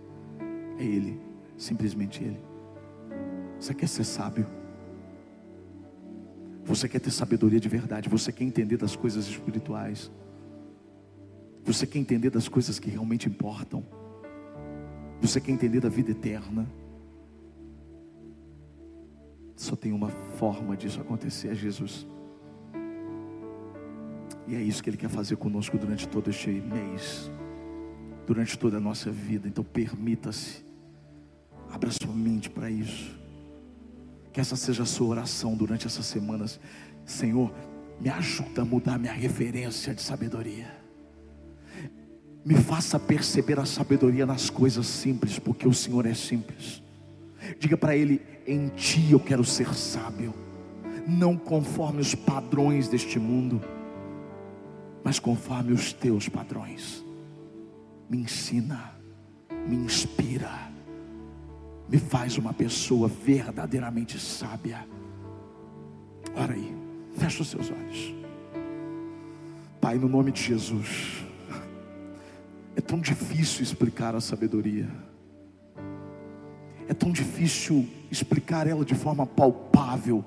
é 0.79 0.83
Ele, 0.83 1.21
simplesmente 1.55 2.23
Ele. 2.23 2.39
Você 3.59 3.71
quer 3.71 3.87
ser 3.87 4.03
sábio? 4.03 4.47
Você 6.67 6.89
quer 6.89 6.99
ter 6.99 7.11
sabedoria 7.11 7.61
de 7.61 7.69
verdade? 7.69 8.09
Você 8.09 8.29
quer 8.29 8.43
entender 8.43 8.75
das 8.75 8.93
coisas 8.93 9.25
espirituais? 9.25 10.11
Você 11.63 11.87
quer 11.87 11.97
entender 11.97 12.29
das 12.29 12.49
coisas 12.49 12.77
que 12.77 12.89
realmente 12.89 13.29
importam? 13.29 13.85
Você 15.21 15.39
quer 15.39 15.51
entender 15.53 15.79
da 15.79 15.87
vida 15.87 16.11
eterna? 16.11 16.67
Só 19.55 19.77
tem 19.77 19.93
uma 19.93 20.09
forma 20.09 20.75
disso 20.75 20.99
acontecer: 20.99 21.47
é 21.47 21.55
Jesus. 21.55 22.05
E 24.45 24.53
é 24.53 24.61
isso 24.61 24.83
que 24.83 24.89
Ele 24.89 24.97
quer 24.97 25.09
fazer 25.09 25.37
conosco 25.37 25.77
durante 25.77 26.05
todo 26.07 26.29
este 26.29 26.49
mês, 26.49 27.31
durante 28.25 28.59
toda 28.59 28.75
a 28.75 28.79
nossa 28.81 29.09
vida. 29.09 29.47
Então, 29.47 29.63
permita-se, 29.63 30.65
abra 31.69 31.89
sua 31.91 32.13
mente 32.13 32.49
para 32.49 32.69
isso. 32.69 33.16
Que 34.37 34.41
essa 34.41 34.55
seja 34.55 34.83
a 34.83 34.85
sua 34.85 35.07
oração 35.07 35.55
durante 35.55 35.87
essas 35.87 36.05
semanas. 36.05 36.59
Senhor, 37.03 37.51
me 37.99 38.07
ajuda 38.07 38.61
a 38.61 38.65
mudar 38.65 38.99
minha 38.99 39.11
referência 39.11 39.95
de 39.95 40.01
sabedoria. 40.03 40.71
Me 42.45 42.53
faça 42.53 42.99
perceber 42.99 43.59
a 43.59 43.65
sabedoria 43.65 44.27
nas 44.27 44.47
coisas 44.47 44.85
simples, 44.85 45.39
porque 45.39 45.67
o 45.67 45.73
Senhor 45.73 46.05
é 46.05 46.13
simples. 46.13 46.83
Diga 47.57 47.75
para 47.75 47.95
Ele: 47.97 48.21
em 48.45 48.67
Ti 48.67 49.11
eu 49.11 49.19
quero 49.19 49.43
ser 49.43 49.73
sábio, 49.73 50.35
não 51.07 51.35
conforme 51.35 51.99
os 51.99 52.13
padrões 52.13 52.87
deste 52.87 53.17
mundo 53.17 53.59
mas 55.07 55.19
conforme 55.19 55.71
os 55.71 55.93
teus 55.93 56.27
padrões. 56.27 57.01
Me 58.09 58.17
ensina, 58.17 58.91
me 59.65 59.77
inspira, 59.77 60.66
me 61.89 61.97
faz 61.97 62.37
uma 62.37 62.53
pessoa 62.53 63.07
verdadeiramente 63.07 64.19
sábia. 64.19 64.85
Ora 66.35 66.53
aí, 66.53 66.75
fecha 67.15 67.41
os 67.41 67.47
seus 67.49 67.71
olhos. 67.71 68.13
Pai, 69.79 69.97
no 69.97 70.09
nome 70.09 70.31
de 70.31 70.41
Jesus, 70.41 71.23
é 72.75 72.81
tão 72.81 72.99
difícil 72.99 73.63
explicar 73.63 74.15
a 74.15 74.21
sabedoria, 74.21 74.87
é 76.87 76.93
tão 76.93 77.11
difícil 77.11 77.87
explicar 78.11 78.67
ela 78.67 78.83
de 78.83 78.95
forma 78.95 79.25
palpável, 79.25 80.23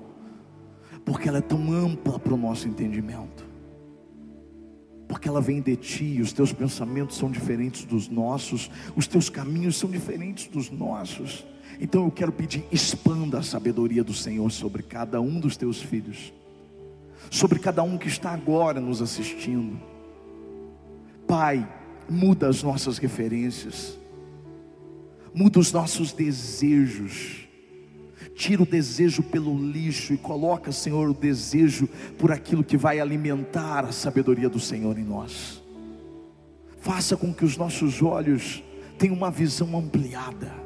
porque 1.05 1.27
ela 1.27 1.37
é 1.37 1.41
tão 1.41 1.71
ampla 1.71 2.19
para 2.19 2.33
o 2.33 2.37
nosso 2.37 2.67
entendimento 2.67 3.51
porque 5.11 5.27
ela 5.27 5.41
vem 5.41 5.61
de 5.61 5.75
ti, 5.75 6.21
os 6.21 6.31
teus 6.31 6.53
pensamentos 6.53 7.17
são 7.17 7.29
diferentes 7.29 7.83
dos 7.83 8.07
nossos, 8.07 8.71
os 8.95 9.07
teus 9.07 9.29
caminhos 9.29 9.75
são 9.75 9.91
diferentes 9.91 10.47
dos 10.47 10.71
nossos. 10.71 11.45
Então 11.81 12.05
eu 12.05 12.11
quero 12.11 12.31
pedir, 12.31 12.63
expanda 12.71 13.39
a 13.39 13.43
sabedoria 13.43 14.03
do 14.03 14.13
Senhor 14.13 14.49
sobre 14.51 14.83
cada 14.83 15.19
um 15.19 15.39
dos 15.39 15.57
teus 15.57 15.81
filhos, 15.81 16.31
sobre 17.29 17.57
cada 17.57 17.81
um 17.81 17.97
que 17.97 18.07
está 18.07 18.31
agora 18.31 18.79
nos 18.79 19.01
assistindo. 19.01 19.77
Pai, 21.27 21.67
muda 22.07 22.47
as 22.47 22.61
nossas 22.61 22.99
referências, 22.99 23.97
muda 25.33 25.59
os 25.59 25.71
nossos 25.71 26.13
desejos 26.13 27.49
Tira 28.35 28.63
o 28.63 28.65
desejo 28.65 29.21
pelo 29.23 29.55
lixo 29.57 30.13
e 30.13 30.17
coloca, 30.17 30.71
Senhor, 30.71 31.09
o 31.09 31.13
desejo 31.13 31.87
por 32.17 32.31
aquilo 32.31 32.63
que 32.63 32.77
vai 32.77 32.99
alimentar 32.99 33.85
a 33.85 33.91
sabedoria 33.91 34.49
do 34.49 34.59
Senhor 34.59 34.97
em 34.97 35.03
nós. 35.03 35.61
Faça 36.79 37.15
com 37.15 37.33
que 37.33 37.45
os 37.45 37.57
nossos 37.57 38.01
olhos 38.01 38.63
tenham 38.97 39.15
uma 39.15 39.29
visão 39.29 39.77
ampliada. 39.77 40.60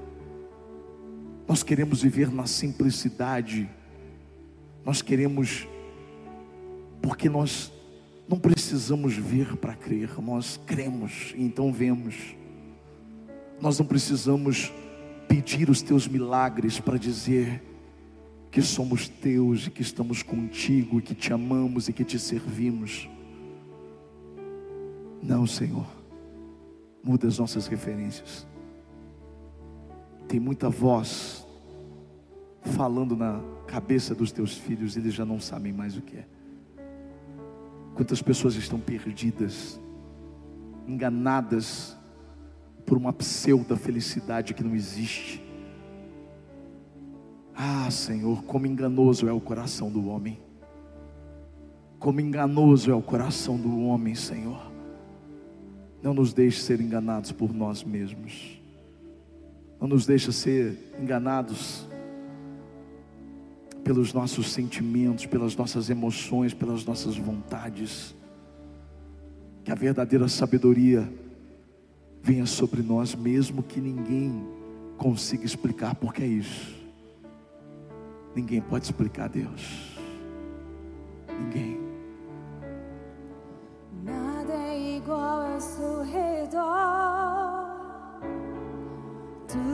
Nós 1.48 1.64
queremos 1.64 2.02
viver 2.02 2.32
na 2.32 2.46
simplicidade. 2.46 3.70
Nós 4.84 5.02
queremos 5.02 5.68
porque 7.02 7.30
nós 7.30 7.72
não 8.28 8.40
precisamos 8.40 9.16
ver 9.16 9.56
para 9.58 9.76
crer, 9.76 10.20
nós 10.20 10.60
cremos 10.66 11.34
e 11.36 11.44
então 11.44 11.72
vemos. 11.72 12.36
Nós 13.62 13.78
não 13.78 13.86
precisamos 13.86 14.74
pedir 15.28 15.70
os 15.70 15.82
teus 15.82 16.08
milagres 16.08 16.80
para 16.80 16.98
dizer 16.98 17.62
que 18.52 18.62
somos 18.62 19.08
teus 19.08 19.68
e 19.68 19.70
que 19.70 19.82
estamos 19.82 20.24
contigo 20.24 20.98
e 20.98 21.02
que 21.02 21.14
te 21.14 21.32
amamos 21.32 21.88
e 21.88 21.94
que 21.94 22.04
te 22.04 22.18
servimos. 22.18 23.08
Não, 25.22 25.46
Senhor, 25.46 25.86
muda 27.04 27.28
as 27.28 27.38
nossas 27.38 27.68
referências. 27.68 28.48
Tem 30.28 30.40
muita 30.40 30.70
voz 30.70 31.46
falando 32.62 33.16
na 33.16 33.42
cabeça 33.68 34.16
dos 34.16 34.32
teus 34.32 34.58
filhos, 34.58 34.98
eles 34.98 35.14
já 35.14 35.26
não 35.26 35.40
sabem 35.40 35.72
mais 35.72 35.98
o 35.98 36.02
que 36.02 36.18
é. 36.18 36.28
Quantas 37.94 38.22
pessoas 38.22 38.56
estão 38.56 38.80
perdidas, 38.80 39.80
enganadas 40.88 41.96
por 42.86 42.98
uma 42.98 43.14
pseudo 43.14 43.76
felicidade 43.76 44.54
que 44.54 44.64
não 44.64 44.76
existe. 44.76 45.42
Ah, 47.56 47.90
Senhor, 47.90 48.44
como 48.44 48.68
enganoso 48.68 49.28
é 49.28 49.32
o 49.32 49.40
coração 49.40 49.90
do 49.90 50.08
homem. 50.08 50.40
Como 51.98 52.20
enganoso 52.20 52.92
é 52.92 52.94
o 52.94 53.02
coração 53.02 53.58
do 53.58 53.80
homem, 53.86 54.14
Senhor. 54.14 54.72
Não 56.04 56.14
nos 56.14 56.34
deixe 56.34 56.62
ser 56.62 56.82
enganados 56.82 57.32
por 57.32 57.54
nós 57.54 57.84
mesmos. 57.84 58.62
Não 59.80 59.88
nos 59.88 60.06
deixe 60.06 60.32
ser 60.32 60.78
enganados 61.00 61.86
pelos 63.84 64.14
nossos 64.14 64.52
sentimentos, 64.52 65.26
pelas 65.28 65.56
nossas 65.56 65.90
emoções, 65.90 66.54
pelas 66.54 66.84
nossas 66.84 67.16
vontades. 67.16 68.16
Que 69.64 69.72
a 69.72 69.76
verdadeira 69.76 70.28
sabedoria 70.28 71.08
venha 72.22 72.48
sobre 72.48 72.82
nós, 72.82 73.14
mesmo 73.14 73.62
que 73.62 73.80
ninguém 73.80 74.44
consiga 74.98 75.46
explicar 75.46 75.94
porque 75.94 76.24
é 76.24 76.28
isso. 76.28 76.74
Ninguém 78.36 78.62
pode 78.62 78.86
explicar 78.86 79.30
Deus. 79.30 79.96
Ninguém. 81.40 81.80
Nada 84.04 84.54
é 84.54 84.98
igual 84.98 85.54
ao 85.54 85.62
seu 85.62 86.04
redor. 86.04 87.15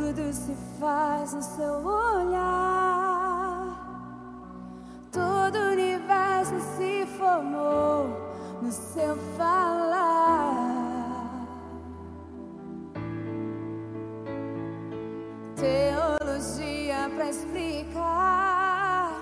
Tudo 0.02 0.34
se 0.34 0.56
faz 0.80 1.32
no 1.32 1.44
seu 1.44 1.86
olhar. 1.86 3.78
Todo 5.12 5.56
o 5.56 5.72
universo 5.74 6.60
se 6.76 7.06
formou 7.18 8.08
no 8.64 8.72
seu 8.72 9.16
falar. 9.38 10.42
teologia 15.56 17.08
para 17.16 17.30
explicar, 17.30 19.14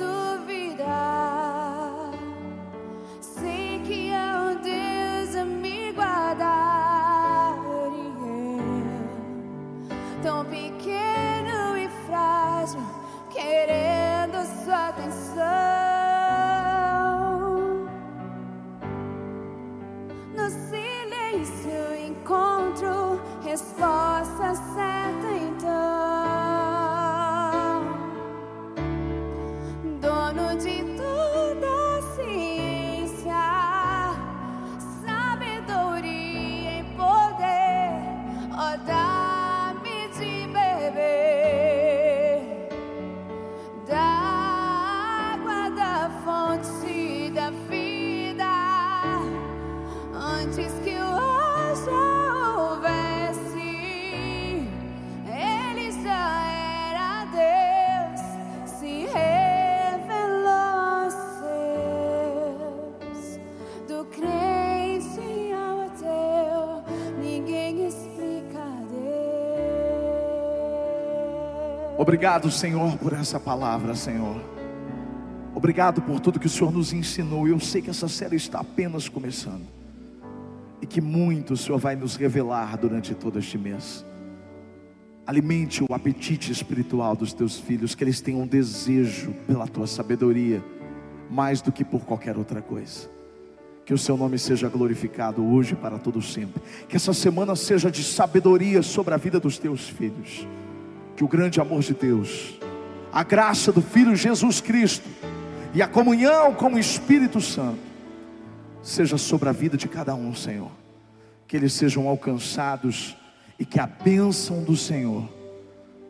Tão 10.22 10.44
pequeno 10.44 11.76
e 11.76 11.88
frágil, 12.06 12.80
querendo 13.28 14.44
sua 14.64 14.90
atenção. 14.90 15.61
Obrigado, 72.12 72.50
Senhor, 72.50 72.98
por 72.98 73.14
essa 73.14 73.40
palavra, 73.40 73.94
Senhor. 73.94 74.38
Obrigado 75.54 76.02
por 76.02 76.20
tudo 76.20 76.38
que 76.38 76.46
o 76.46 76.50
Senhor 76.50 76.70
nos 76.70 76.92
ensinou. 76.92 77.48
Eu 77.48 77.58
sei 77.58 77.80
que 77.80 77.88
essa 77.88 78.06
série 78.06 78.36
está 78.36 78.60
apenas 78.60 79.08
começando. 79.08 79.62
E 80.82 80.86
que 80.86 81.00
muito 81.00 81.54
o 81.54 81.56
Senhor 81.56 81.78
vai 81.78 81.96
nos 81.96 82.14
revelar 82.16 82.76
durante 82.76 83.14
todo 83.14 83.38
este 83.38 83.56
mês. 83.56 84.04
Alimente 85.26 85.82
o 85.82 85.94
apetite 85.94 86.52
espiritual 86.52 87.16
dos 87.16 87.32
teus 87.32 87.58
filhos, 87.58 87.94
que 87.94 88.04
eles 88.04 88.20
tenham 88.20 88.46
desejo 88.46 89.32
pela 89.46 89.66
tua 89.66 89.86
sabedoria, 89.86 90.62
mais 91.30 91.62
do 91.62 91.72
que 91.72 91.82
por 91.82 92.04
qualquer 92.04 92.36
outra 92.36 92.60
coisa. 92.60 93.08
Que 93.86 93.94
o 93.94 93.98
seu 93.98 94.18
nome 94.18 94.38
seja 94.38 94.68
glorificado 94.68 95.42
hoje 95.42 95.74
para 95.74 95.98
todo 95.98 96.20
sempre. 96.20 96.60
Que 96.90 96.96
essa 96.96 97.14
semana 97.14 97.56
seja 97.56 97.90
de 97.90 98.04
sabedoria 98.04 98.82
sobre 98.82 99.14
a 99.14 99.16
vida 99.16 99.40
dos 99.40 99.56
teus 99.56 99.88
filhos. 99.88 100.46
Que 101.22 101.24
o 101.24 101.28
grande 101.28 101.60
amor 101.60 101.82
de 101.82 101.94
Deus, 101.94 102.58
a 103.12 103.22
graça 103.22 103.70
do 103.70 103.80
Filho 103.80 104.16
Jesus 104.16 104.60
Cristo 104.60 105.08
e 105.72 105.80
a 105.80 105.86
comunhão 105.86 106.52
com 106.52 106.74
o 106.74 106.78
Espírito 106.80 107.40
Santo 107.40 107.78
seja 108.82 109.16
sobre 109.16 109.48
a 109.48 109.52
vida 109.52 109.76
de 109.76 109.86
cada 109.86 110.16
um, 110.16 110.34
Senhor. 110.34 110.72
Que 111.46 111.56
eles 111.56 111.74
sejam 111.74 112.08
alcançados 112.08 113.16
e 113.56 113.64
que 113.64 113.78
a 113.78 113.86
bênção 113.86 114.64
do 114.64 114.76
Senhor 114.76 115.28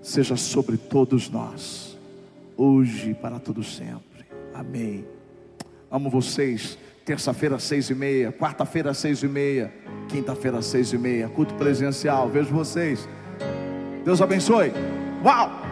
seja 0.01 0.35
sobre 0.35 0.79
todos 0.79 1.29
nós, 1.29 1.95
hoje 2.57 3.11
e 3.11 3.15
para 3.15 3.39
todo 3.39 3.63
sempre. 3.63 4.25
Amém. 4.55 5.05
Amo 5.91 6.09
vocês. 6.09 6.79
Terça-feira, 7.05 7.59
seis 7.59 7.91
e 7.91 7.95
meia. 7.95 8.33
Quarta-feira, 8.33 8.95
seis 8.95 9.23
e 9.23 9.29
meia. 9.29 9.75
Quinta-feira, 10.09 10.63
seis 10.63 10.91
e 10.91 10.97
meia. 10.97 11.29
Culto 11.29 11.53
presencial. 11.57 12.31
Vejo 12.31 12.49
vocês. 12.49 13.07
Deus 14.07 14.23
abençoe. 14.23 14.73
Wow. 15.23 15.72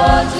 Lord. 0.00 0.39